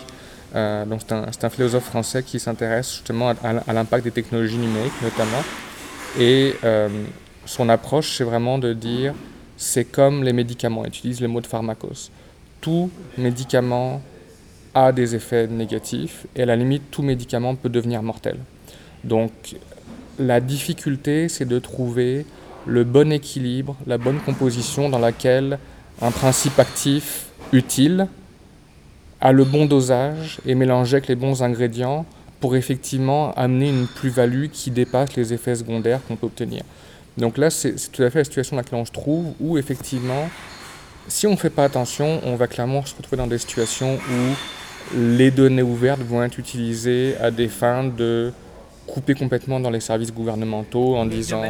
Euh, 0.55 0.85
donc, 0.85 1.00
c'est 1.07 1.12
un, 1.12 1.24
un, 1.42 1.50
philosophe 1.50 1.85
français 1.85 2.22
qui 2.22 2.38
s'intéresse 2.38 2.92
justement 2.92 3.33
à, 3.42 3.72
l'impact 3.72 4.05
des 4.05 4.11
technologies 4.11 4.59
numériques, 4.59 5.02
notamment. 5.02 5.42
Et 6.18 6.55
euh, 6.62 6.88
son 7.46 7.68
approche, 7.68 8.16
c'est 8.16 8.24
vraiment 8.24 8.59
de 8.59 8.72
dire 8.72 9.14
c'est 9.57 9.85
comme 9.85 10.22
les 10.24 10.33
médicaments, 10.33 10.85
utilise 10.85 11.20
le 11.20 11.28
mot 11.28 11.40
de 11.40 11.46
pharmacos. 11.46 12.11
Tout 12.61 12.90
médicament 13.18 14.02
a 14.74 14.92
des 14.92 15.14
effets 15.14 15.46
négatifs 15.46 16.26
et 16.35 16.42
à 16.42 16.46
la 16.46 16.57
limite, 16.57 16.90
tout 16.90 17.02
médicament 17.02 17.55
peut 17.55 17.68
devenir 17.68 18.02
mortel. 18.02 18.37
Donc 19.05 19.33
la 20.18 20.40
difficulté, 20.40 21.29
c'est 21.29 21.46
de 21.46 21.59
trouver 21.59 22.27
le 22.66 22.85
bon 22.85 23.12
équilibre, 23.12 23.77
la 23.87 23.98
bonne 23.98 24.20
composition 24.20 24.88
dans 24.88 24.98
laquelle 24.98 25.59
un 26.01 26.11
principe 26.11 26.59
actif 26.59 27.27
utile 27.53 28.07
a 29.20 29.33
le 29.33 29.44
bon 29.44 29.66
dosage 29.66 30.40
et 30.46 30.55
mélangé 30.55 30.96
avec 30.96 31.09
les 31.09 31.14
bons 31.14 31.42
ingrédients 31.42 32.07
pour 32.40 32.57
effectivement 32.57 33.33
amener 33.35 33.68
une 33.68 33.87
plus-value 33.87 34.46
qui 34.53 34.70
dépasse 34.70 35.14
les 35.14 35.33
effets 35.33 35.55
secondaires 35.55 36.01
qu'on 36.07 36.16
peut 36.16 36.27
obtenir. 36.27 36.62
Donc 37.16 37.38
là, 37.38 37.51
c'est 37.51 37.75
tout 37.92 38.03
à 38.03 38.11
fait 38.11 38.18
la 38.18 38.25
situation 38.25 38.57
dans 38.57 38.62
laquelle 38.62 38.79
on 38.79 38.85
se 38.85 38.90
trouve, 38.90 39.27
où 39.38 39.59
effectivement, 39.59 40.29
si 41.09 41.27
on 41.27 41.33
ne 41.33 41.37
fait 41.37 41.51
pas 41.51 41.64
attention, 41.64 42.20
on 42.25 42.37
va 42.37 42.48
clairement 42.48 42.85
se 42.85 42.96
retrouver 42.96 43.18
dans 43.18 43.27
des 43.27 43.38
situations 43.38 43.94
où 43.96 44.96
les 44.96 45.31
données 45.31 45.62
ouvertes 45.62 46.01
vont 46.01 46.22
être 46.22 46.38
utilisées 46.38 47.14
à 47.20 47.31
des 47.31 47.48
fins 47.48 47.85
de 47.85 48.33
couper 48.87 49.14
complètement 49.14 49.61
dans 49.61 49.71
les 49.71 49.81
services 49.81 50.12
gouvernementaux 50.12 50.97
en 50.97 51.07
disant... 51.07 51.42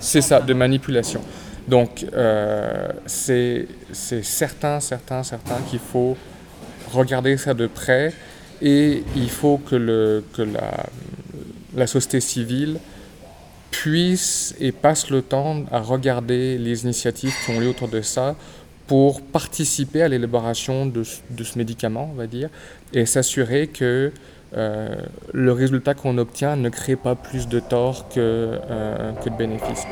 C'est 0.00 0.20
ça, 0.20 0.40
de 0.40 0.54
manipulation. 0.54 1.20
Donc, 1.68 2.04
euh, 2.14 2.88
c'est 3.06 3.66
certain, 3.92 4.80
certain, 4.80 5.22
certain 5.22 5.56
qu'il 5.68 5.78
faut 5.78 6.16
regarder 6.92 7.36
ça 7.36 7.54
de 7.54 7.66
près 7.66 8.12
et 8.62 9.04
il 9.16 9.30
faut 9.30 9.58
que, 9.58 9.76
le, 9.76 10.24
que 10.32 10.42
la, 10.42 10.86
la 11.76 11.86
société 11.86 12.20
civile 12.20 12.78
puisse 13.70 14.54
et 14.58 14.72
passe 14.72 15.10
le 15.10 15.22
temps 15.22 15.64
à 15.70 15.80
regarder 15.80 16.58
les 16.58 16.84
initiatives 16.84 17.32
qui 17.44 17.52
ont 17.52 17.60
lieu 17.60 17.68
autour 17.68 17.88
de 17.88 18.02
ça 18.02 18.34
pour 18.86 19.22
participer 19.22 20.02
à 20.02 20.08
l'élaboration 20.08 20.86
de, 20.86 21.04
de, 21.30 21.44
ce 21.44 21.56
médicament, 21.56 22.10
on 22.12 22.16
va 22.16 22.26
dire, 22.26 22.48
et 22.92 23.06
s'assurer 23.06 23.68
que 23.68 24.10
euh, 24.56 24.96
le 25.32 25.52
résultat 25.52 25.94
qu'on 25.94 26.18
obtient 26.18 26.56
ne 26.56 26.68
crée 26.68 26.96
pas 26.96 27.14
plus 27.14 27.48
de 27.48 27.60
tort 27.60 28.08
que, 28.08 28.18
euh, 28.18 29.12
que 29.12 29.28
de 29.28 29.36
bénéfices. 29.36 29.86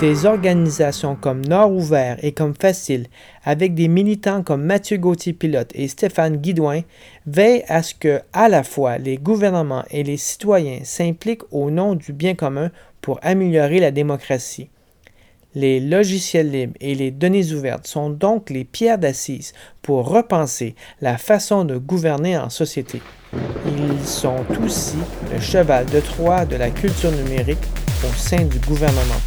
Des 0.00 0.26
organisations 0.26 1.16
comme 1.16 1.44
Nord 1.46 1.72
Ouvert 1.72 2.18
et 2.22 2.32
comme 2.32 2.54
Facile, 2.54 3.06
avec 3.44 3.74
des 3.74 3.88
militants 3.88 4.42
comme 4.42 4.62
Mathieu 4.62 4.98
Gauthier-Pilote 4.98 5.70
et 5.74 5.88
Stéphane 5.88 6.36
Guidouin, 6.36 6.80
veillent 7.26 7.64
à 7.68 7.82
ce 7.82 7.94
que, 7.94 8.20
à 8.32 8.48
la 8.48 8.64
fois, 8.64 8.98
les 8.98 9.16
gouvernements 9.16 9.84
et 9.90 10.02
les 10.02 10.16
citoyens 10.16 10.80
s'impliquent 10.84 11.50
au 11.52 11.70
nom 11.70 11.94
du 11.94 12.12
bien 12.12 12.34
commun 12.34 12.70
pour 13.00 13.18
améliorer 13.22 13.78
la 13.78 13.92
démocratie. 13.92 14.68
Les 15.54 15.78
logiciels 15.78 16.50
libres 16.50 16.74
et 16.80 16.94
les 16.96 17.12
données 17.12 17.52
ouvertes 17.52 17.86
sont 17.86 18.10
donc 18.10 18.50
les 18.50 18.64
pierres 18.64 18.98
d'assises 18.98 19.52
pour 19.82 20.08
repenser 20.08 20.74
la 21.00 21.16
façon 21.16 21.64
de 21.64 21.76
gouverner 21.76 22.36
en 22.36 22.50
société. 22.50 23.00
Ils 23.66 24.06
sont 24.06 24.44
aussi 24.64 24.98
le 25.32 25.40
cheval 25.40 25.86
de 25.86 26.00
Troie 26.00 26.44
de 26.44 26.56
la 26.56 26.70
culture 26.70 27.12
numérique 27.12 27.58
au 28.04 28.12
sein 28.14 28.44
du 28.44 28.58
gouvernement. 28.58 29.20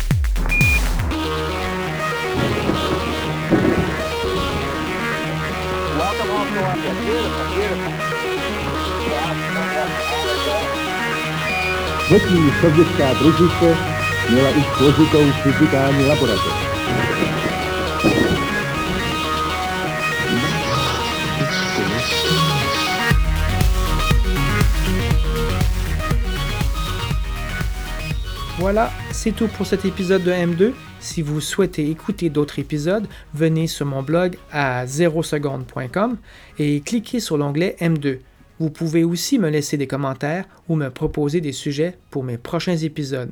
Voilà, 28.59 28.91
c'est 29.11 29.31
tout 29.31 29.47
pour 29.47 29.65
cet 29.65 29.85
épisode 29.85 30.23
de 30.23 30.31
M2. 30.31 30.73
Si 30.99 31.21
vous 31.21 31.39
souhaitez 31.39 31.89
écouter 31.89 32.29
d'autres 32.29 32.59
épisodes, 32.59 33.07
venez 33.33 33.67
sur 33.67 33.85
mon 33.85 34.03
blog 34.03 34.37
à 34.51 34.85
0seconde.com 34.85 36.17
et 36.59 36.81
cliquez 36.81 37.21
sur 37.21 37.37
l'onglet 37.37 37.77
M2. 37.79 38.19
Vous 38.59 38.71
pouvez 38.71 39.05
aussi 39.05 39.39
me 39.39 39.49
laisser 39.49 39.77
des 39.77 39.87
commentaires 39.87 40.45
ou 40.67 40.75
me 40.75 40.89
proposer 40.89 41.39
des 41.39 41.53
sujets 41.53 41.97
pour 42.09 42.25
mes 42.25 42.37
prochains 42.37 42.75
épisodes. 42.75 43.31